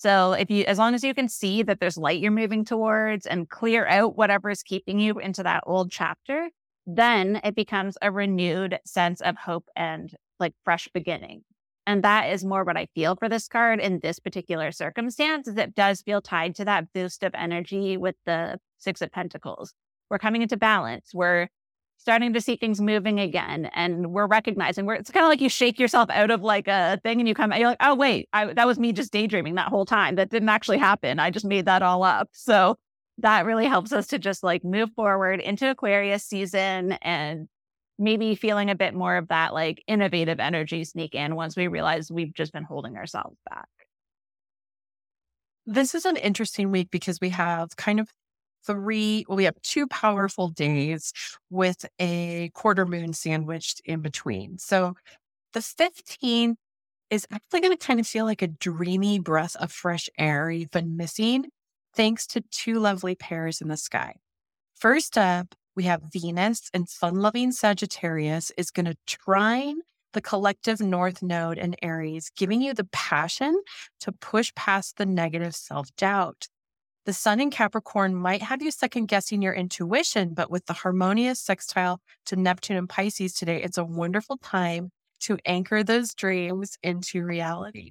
[0.04, 3.24] So if you, as long as you can see that there's light you're moving towards
[3.24, 6.50] and clear out whatever is keeping you into that old chapter,
[6.86, 11.40] then it becomes a renewed sense of hope and like fresh beginning.
[11.86, 15.56] And that is more what I feel for this card in this particular circumstance is
[15.56, 19.72] it does feel tied to that boost of energy with the six of pentacles.
[20.10, 21.12] We're coming into balance.
[21.14, 21.48] We're
[21.96, 23.70] starting to see things moving again.
[23.74, 27.00] And we're recognizing where it's kind of like you shake yourself out of like a
[27.02, 29.68] thing and you come you're like, oh, wait, I, that was me just daydreaming that
[29.68, 30.16] whole time.
[30.16, 31.18] That didn't actually happen.
[31.18, 32.28] I just made that all up.
[32.32, 32.76] So
[33.18, 37.48] that really helps us to just like move forward into Aquarius season and
[37.98, 42.10] maybe feeling a bit more of that like innovative energy sneak in once we realize
[42.10, 43.68] we've just been holding ourselves back.
[45.66, 48.12] This is an interesting week because we have kind of
[48.66, 51.12] three, well, we have two powerful days
[51.50, 54.58] with a quarter moon sandwiched in between.
[54.58, 54.94] So
[55.52, 56.56] the 15th
[57.10, 60.70] is actually going to kind of feel like a dreamy breath of fresh air you've
[60.70, 61.46] been missing,
[61.94, 64.14] thanks to two lovely pairs in the sky.
[64.74, 69.80] First up, we have Venus and fun loving Sagittarius is going to trine
[70.12, 73.60] the collective North Node in Aries, giving you the passion
[74.00, 76.48] to push past the negative self doubt.
[77.06, 81.38] The Sun in Capricorn might have you second guessing your intuition, but with the harmonious
[81.38, 84.90] sextile to Neptune and Pisces today, it's a wonderful time
[85.20, 87.90] to anchor those dreams into reality.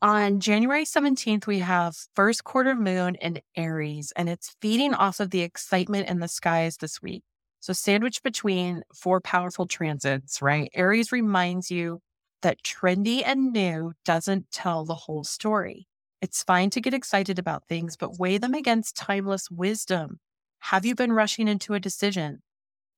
[0.00, 5.28] On January 17th, we have first quarter moon in Aries, and it's feeding off of
[5.28, 7.24] the excitement in the skies this week.
[7.60, 10.70] So, sandwiched between four powerful transits, right?
[10.72, 12.00] Aries reminds you
[12.40, 15.88] that trendy and new doesn't tell the whole story.
[16.20, 20.18] It's fine to get excited about things, but weigh them against timeless wisdom.
[20.60, 22.42] Have you been rushing into a decision?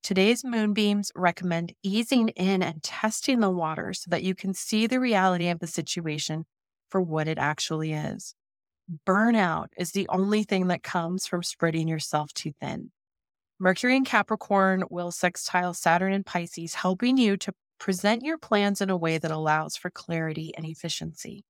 [0.02, 4.98] Today's moonbeams recommend easing in and testing the water so that you can see the
[4.98, 6.46] reality of the situation
[6.88, 8.34] for what it actually is.
[9.06, 12.90] Burnout is the only thing that comes from spreading yourself too thin.
[13.58, 18.88] Mercury in Capricorn will sextile Saturn in Pisces, helping you to present your plans in
[18.88, 21.44] a way that allows for clarity and efficiency.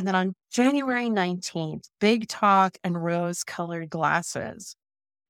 [0.00, 4.74] And then on January 19th, big talk and rose colored glasses.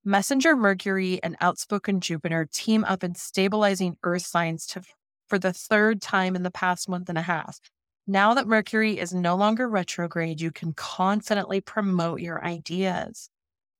[0.04, 4.82] Messenger Mercury and outspoken Jupiter team up in stabilizing earth signs to,
[5.26, 7.58] for the third time in the past month and a half.
[8.06, 13.28] Now that Mercury is no longer retrograde, you can confidently promote your ideas.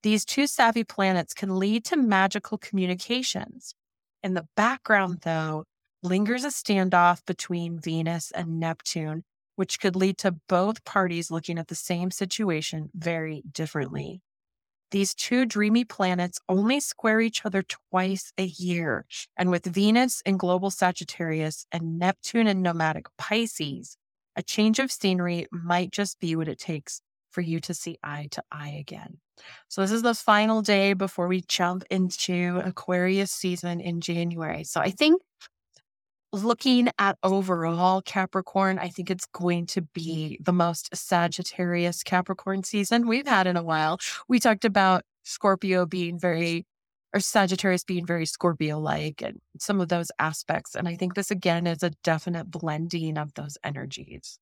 [0.03, 3.77] These two savvy planets can lead to magical communications.
[4.25, 5.63] In the background, though,
[6.03, 9.23] lingers a standoff between Venus and Neptune,
[9.61, 14.23] which could lead to both parties looking at the same situation very differently.
[14.91, 19.05] These two dreamy planets only square each other twice a year.
[19.37, 23.99] And with Venus in global Sagittarius and Neptune in nomadic Pisces,
[24.35, 28.29] a change of scenery might just be what it takes for you to see eye
[28.31, 29.19] to eye again.
[29.69, 34.65] So, this is the final day before we jump into Aquarius season in January.
[34.65, 35.21] So, I think
[36.33, 43.09] looking at overall Capricorn, I think it's going to be the most Sagittarius Capricorn season
[43.09, 43.99] we've had in a while.
[44.29, 46.67] We talked about Scorpio being very
[47.13, 50.77] or Sagittarius being very Scorpio like and some of those aspects.
[50.77, 54.39] And I think this again is a definite blending of those energies.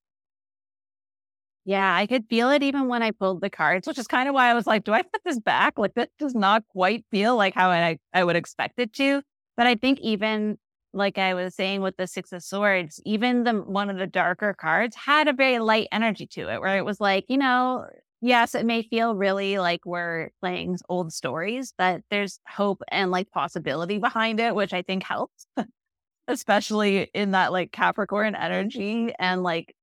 [1.64, 4.34] Yeah, I could feel it even when I pulled the cards, which is kind of
[4.34, 5.78] why I was like, do I put this back?
[5.78, 9.22] Like, this does not quite feel like how I, I would expect it to.
[9.56, 10.56] But I think even
[10.92, 14.54] like I was saying with the Six of Swords, even the one of the darker
[14.54, 17.86] cards had a very light energy to it, where it was like, you know,
[18.20, 23.30] yes, it may feel really like we're playing old stories, but there's hope and like
[23.30, 25.46] possibility behind it, which I think helps,
[26.28, 29.74] especially in that like Capricorn energy and like,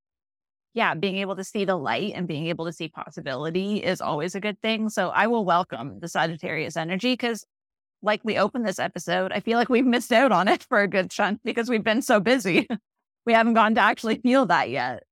[0.73, 4.35] yeah, being able to see the light and being able to see possibility is always
[4.35, 4.89] a good thing.
[4.89, 7.45] So I will welcome the Sagittarius energy because,
[8.05, 10.87] like we opened this episode, I feel like we've missed out on it for a
[10.87, 12.67] good chunk because we've been so busy.
[13.25, 15.03] we haven't gotten to actually feel that yet.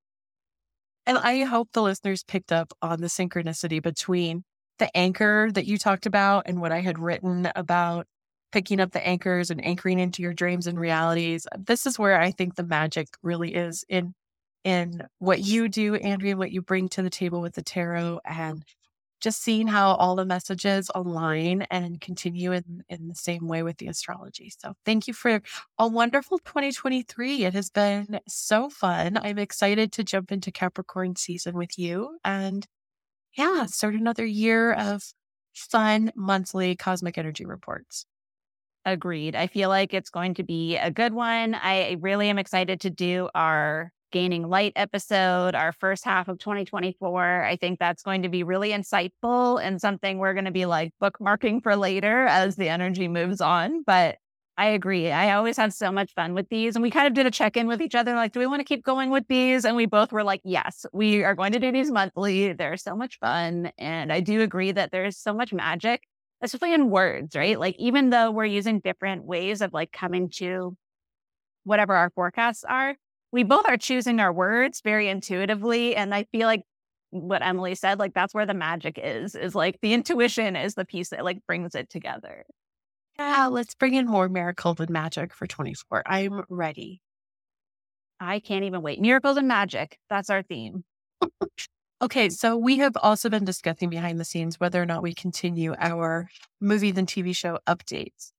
[1.05, 4.43] And I hope the listeners picked up on the synchronicity between
[4.79, 8.07] the anchor that you talked about and what I had written about
[8.51, 11.47] picking up the anchors and anchoring into your dreams and realities.
[11.57, 14.13] This is where I think the magic really is in
[14.63, 18.63] in what you do, Andrea, what you bring to the table with the tarot and
[19.23, 23.77] just seeing how all the messages align and continue in, in the same way with
[23.77, 24.51] the astrology.
[24.59, 25.41] So thank you for
[25.79, 27.45] a wonderful 2023.
[27.45, 29.17] It has been so fun.
[29.17, 32.67] I'm excited to jump into Capricorn season with you and
[33.35, 35.01] yeah, start another year of
[35.53, 38.05] fun monthly cosmic energy reports.
[38.85, 39.35] Agreed.
[39.37, 41.55] I feel like it's going to be a good one.
[41.55, 47.43] I really am excited to do our Gaining Light episode, our first half of 2024.
[47.43, 50.93] I think that's going to be really insightful and something we're going to be like
[51.01, 53.81] bookmarking for later as the energy moves on.
[53.83, 54.17] But
[54.55, 55.09] I agree.
[55.09, 56.75] I always have so much fun with these.
[56.75, 58.59] And we kind of did a check in with each other like, do we want
[58.59, 59.65] to keep going with these?
[59.65, 62.53] And we both were like, yes, we are going to do these monthly.
[62.53, 63.71] They're so much fun.
[63.79, 66.03] And I do agree that there's so much magic,
[66.43, 67.59] especially in words, right?
[67.59, 70.77] Like, even though we're using different ways of like coming to
[71.63, 72.95] whatever our forecasts are,
[73.33, 75.95] we both are choosing our words very intuitively.
[75.95, 76.61] And I feel like
[77.09, 80.85] what Emily said, like that's where the magic is, is like the intuition is the
[80.85, 82.45] piece that like brings it together.
[83.17, 86.03] Yeah, let's bring in more miracles and magic for 24.
[86.05, 87.01] I'm ready.
[88.19, 89.01] I can't even wait.
[89.01, 89.97] Miracles and magic.
[90.09, 90.83] That's our theme.
[92.01, 95.73] okay, so we have also been discussing behind the scenes whether or not we continue
[95.79, 96.29] our
[96.61, 98.31] movies and TV show updates.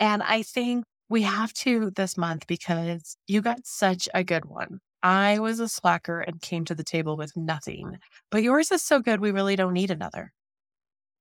[0.00, 4.80] And I think we have to this month because you got such a good one.
[5.02, 7.98] I was a slacker and came to the table with nothing,
[8.30, 10.32] but yours is so good, we really don't need another.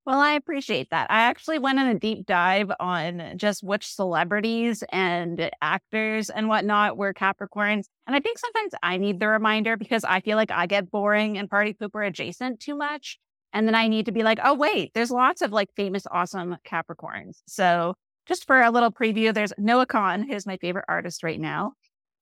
[0.08, 1.12] Well, I appreciate that.
[1.12, 6.96] I actually went in a deep dive on just which celebrities and actors and whatnot
[6.96, 7.88] were Capricorns.
[8.08, 11.38] And I think sometimes I need the reminder because I feel like I get boring
[11.38, 13.20] and party pooper adjacent too much.
[13.52, 16.56] And then I need to be like, oh, wait, there's lots of like famous, awesome
[16.66, 17.42] Capricorns.
[17.46, 17.96] So
[18.28, 21.74] just for a little preview, there's Noah Kahan, who's my favorite artist right now.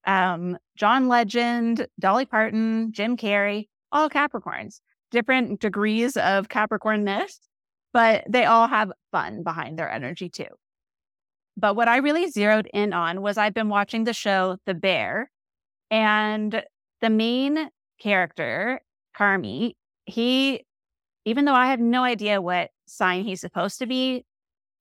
[0.06, 7.40] Um, John Legend, Dolly Parton, Jim Carrey, all Capricorns, different degrees of Capricornness,
[7.92, 10.48] but they all have fun behind their energy too.
[11.58, 15.32] But what I really zeroed in on was I've been watching the show The Bear,
[15.90, 16.64] and
[17.02, 18.82] the main character,
[19.18, 19.74] Carmy,
[20.06, 20.66] he,
[21.24, 24.26] even though I have no idea what sign he's supposed to be,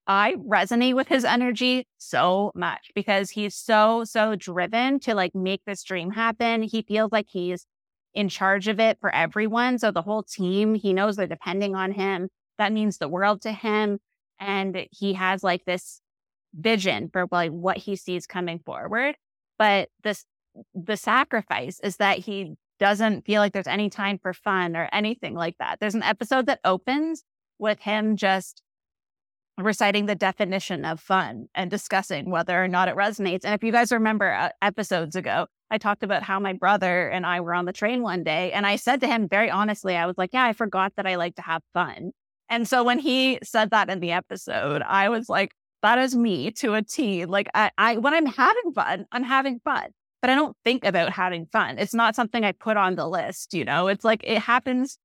[0.06, 5.62] I resonate with his energy so much because he's so, so driven to like make
[5.64, 6.62] this dream happen.
[6.62, 7.66] He feels like he's
[8.12, 9.78] in charge of it for everyone.
[9.78, 12.28] So the whole team, he knows they're depending on him.
[12.58, 13.98] That means the world to him.
[14.38, 16.00] And he has like this
[16.54, 19.16] vision for like what he sees coming forward.
[19.58, 20.24] But this,
[20.74, 25.34] the sacrifice is that he doesn't feel like there's any time for fun or anything
[25.34, 25.80] like that.
[25.80, 27.24] There's an episode that opens
[27.58, 28.62] with him just
[29.58, 33.44] reciting the definition of fun and discussing whether or not it resonates.
[33.44, 37.24] And if you guys remember uh, episodes ago, I talked about how my brother and
[37.24, 40.06] I were on the train one day and I said to him very honestly, I
[40.06, 42.10] was like, yeah, I forgot that I like to have fun.
[42.48, 45.52] And so when he said that in the episode, I was like,
[45.82, 47.24] that is me to a T.
[47.24, 49.88] Like I, I when I'm having fun, I'm having fun.
[50.20, 51.78] But I don't think about having fun.
[51.78, 53.88] It's not something I put on the list, you know.
[53.88, 54.98] It's like it happens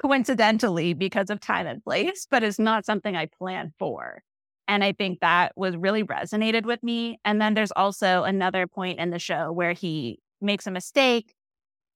[0.00, 4.22] coincidentally because of time and place, but it's not something I planned for.
[4.68, 7.18] And I think that was really resonated with me.
[7.24, 11.34] And then there's also another point in the show where he makes a mistake.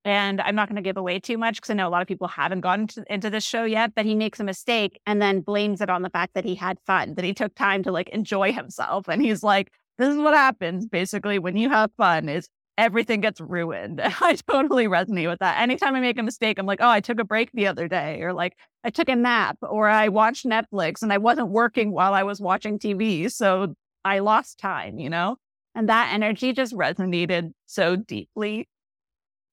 [0.04, 2.08] And I'm not going to give away too much because I know a lot of
[2.08, 5.40] people haven't gotten to, into this show yet, but he makes a mistake and then
[5.40, 8.08] blames it on the fact that he had fun, that he took time to like
[8.10, 9.08] enjoy himself.
[9.08, 12.48] And he's like, this is what happens basically when you have fun is
[12.80, 14.00] everything gets ruined.
[14.20, 15.60] I totally resonate with that.
[15.60, 18.22] Anytime I make a mistake, I'm like, oh, I took a break the other day,
[18.22, 22.14] or like I took a nap, or I watched Netflix and I wasn't working while
[22.14, 23.30] I was watching TV.
[23.30, 23.74] So
[24.04, 25.36] I lost time, you know?
[25.74, 28.66] And that energy just resonated so deeply.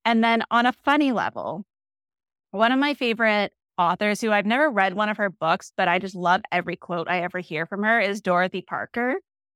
[0.05, 1.65] And then on a funny level,
[2.51, 5.99] one of my favorite authors who I've never read one of her books, but I
[5.99, 9.15] just love every quote I ever hear from her is Dorothy Parker.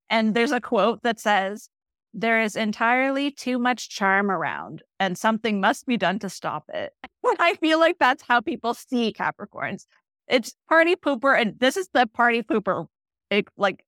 [0.10, 1.70] And there's a quote that says,
[2.14, 6.94] there is entirely too much charm around, and something must be done to stop it.
[7.40, 9.86] I feel like that's how people see Capricorns.
[10.28, 12.88] It's party pooper, and this is the party pooper,
[13.30, 13.84] it, like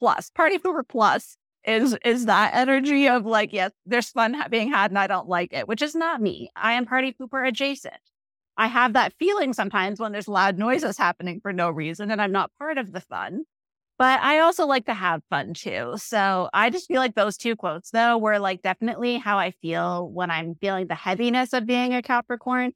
[0.00, 4.90] plus party pooper plus is is that energy of like yes, there's fun being had,
[4.90, 6.50] and I don't like it, which is not me.
[6.56, 7.94] I am party pooper adjacent.
[8.56, 12.32] I have that feeling sometimes when there's loud noises happening for no reason, and I'm
[12.32, 13.44] not part of the fun.
[13.98, 15.94] But I also like to have fun too.
[15.96, 20.10] So I just feel like those two quotes, though, were like definitely how I feel
[20.10, 22.72] when I'm feeling the heaviness of being a Capricorn.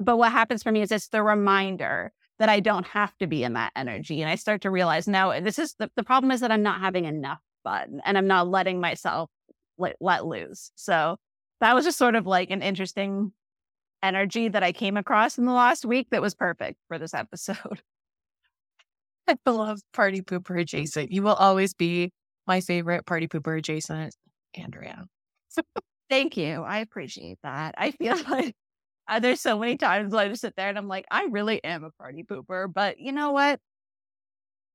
[0.00, 3.44] But what happens for me is it's the reminder that I don't have to be
[3.44, 4.22] in that energy.
[4.22, 6.80] And I start to realize now this is the, the problem is that I'm not
[6.80, 9.30] having enough fun and I'm not letting myself
[9.78, 10.72] let, let loose.
[10.74, 11.18] So
[11.60, 13.32] that was just sort of like an interesting
[14.02, 17.82] energy that I came across in the last week that was perfect for this episode.
[19.28, 21.12] I love party pooper adjacent.
[21.12, 22.10] You will always be
[22.46, 24.14] my favorite party pooper adjacent,
[24.54, 25.06] Andrea.
[26.10, 26.62] Thank you.
[26.62, 27.74] I appreciate that.
[27.78, 28.54] I feel like
[29.08, 31.84] uh, there's so many times I just sit there and I'm like, I really am
[31.84, 33.60] a party pooper, but you know what?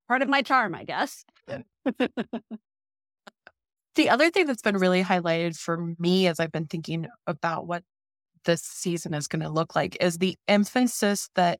[0.07, 1.25] Part of my charm, I guess.
[3.95, 7.83] the other thing that's been really highlighted for me as I've been thinking about what
[8.45, 11.59] this season is going to look like is the emphasis that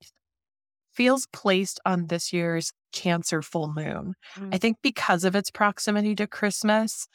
[0.98, 4.16] feels placed on this year's Cancer full moon.
[4.36, 4.56] Mm.
[4.56, 7.08] I think because of its proximity to Christmas,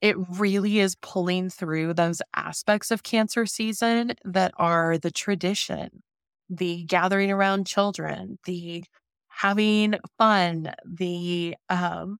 [0.00, 6.02] it really is pulling through those aspects of Cancer season that are the tradition,
[6.48, 8.82] the gathering around children, the
[9.28, 12.16] having fun, the um,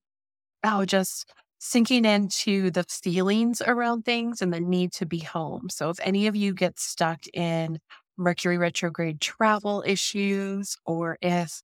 [0.62, 5.68] oh, just sinking into the feelings around things and the need to be home.
[5.70, 7.78] So if any of you get stuck in
[8.20, 11.62] Mercury retrograde travel issues, or if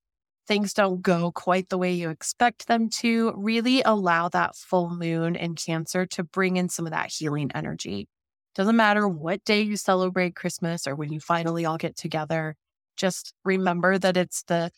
[0.48, 5.36] things don't go quite the way you expect them to, really allow that full moon
[5.36, 8.08] in Cancer to bring in some of that healing energy.
[8.54, 12.56] Doesn't matter what day you celebrate Christmas or when you finally all get together,
[12.96, 14.70] just remember that it's the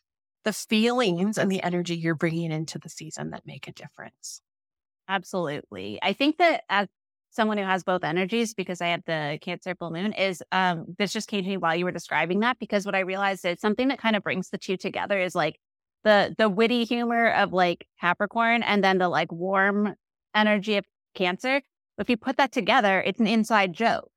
[0.45, 4.41] the feelings and the energy you're bringing into the season that make a difference.
[5.09, 5.99] Absolutely.
[6.03, 6.89] I think that as
[7.31, 11.13] someone who has both energies because I had the Cancer full moon is um this
[11.13, 13.89] just came to me while you were describing that because what I realized is something
[13.89, 15.59] that kind of brings the two together is like
[16.05, 19.95] the the witty humor of like Capricorn and then the like warm
[20.35, 21.61] energy of Cancer.
[21.99, 24.13] If you put that together, it's an inside joke.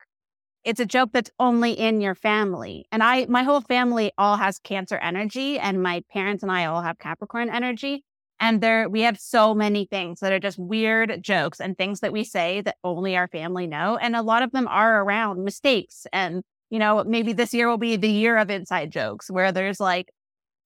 [0.64, 2.86] It's a joke that's only in your family.
[2.91, 6.82] And I my whole family all has Cancer energy and my parents and I all
[6.82, 8.03] have Capricorn energy.
[8.42, 12.12] And there, we have so many things that are just weird jokes and things that
[12.12, 13.98] we say that only our family know.
[13.98, 16.08] And a lot of them are around mistakes.
[16.12, 19.80] And, you know, maybe this year will be the year of inside jokes where there's
[19.80, 20.10] like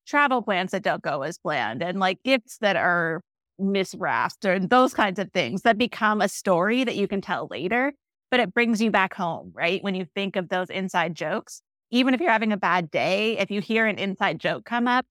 [0.07, 3.21] travel plans that don't go as planned and like gifts that are
[3.59, 7.93] miswrapped or those kinds of things that become a story that you can tell later.
[8.31, 9.83] But it brings you back home, right?
[9.83, 11.61] When you think of those inside jokes,
[11.91, 15.05] even if you're having a bad day, if you hear an inside joke come up,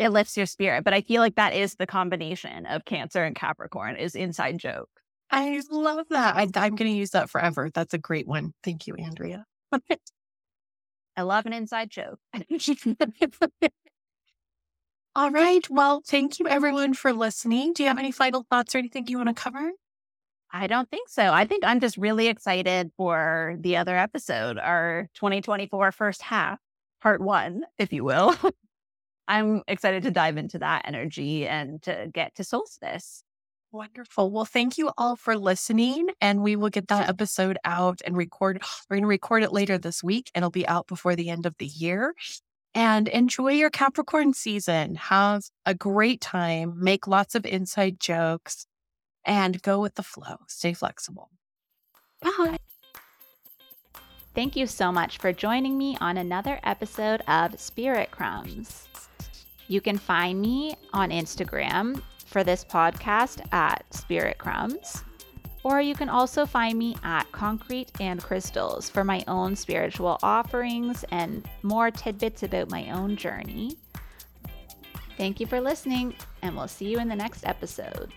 [0.00, 0.82] it lifts your spirit.
[0.82, 4.88] But I feel like that is the combination of Cancer and Capricorn is inside joke.
[5.30, 6.36] I love that.
[6.36, 7.70] I, I'm going to use that forever.
[7.72, 8.52] That's a great one.
[8.64, 9.44] Thank you, Andrea.
[11.16, 12.18] I love an inside joke.
[15.14, 15.68] All right.
[15.68, 17.74] Well, thank you everyone for listening.
[17.74, 19.70] Do you have any final thoughts or anything you want to cover?
[20.52, 21.32] I don't think so.
[21.32, 26.58] I think I'm just really excited for the other episode, our 2024 first half,
[27.02, 28.34] part one, if you will.
[29.30, 33.22] I'm excited to dive into that energy and to get to solstice.
[33.70, 34.32] Wonderful.
[34.32, 36.08] Well, thank you all for listening.
[36.20, 38.60] And we will get that episode out and record.
[38.90, 40.32] We're going to record it later this week.
[40.34, 42.12] And it'll be out before the end of the year.
[42.74, 44.96] And enjoy your Capricorn season.
[44.96, 46.74] Have a great time.
[46.76, 48.66] Make lots of inside jokes
[49.24, 50.38] and go with the flow.
[50.48, 51.30] Stay flexible.
[52.20, 52.58] Bye.
[54.34, 58.88] Thank you so much for joining me on another episode of Spirit Crumbs.
[59.70, 65.04] You can find me on Instagram for this podcast at Spirit Crumbs,
[65.62, 71.04] or you can also find me at Concrete and Crystals for my own spiritual offerings
[71.12, 73.76] and more tidbits about my own journey.
[75.16, 78.12] Thank you for listening, and we'll see you in the next episode.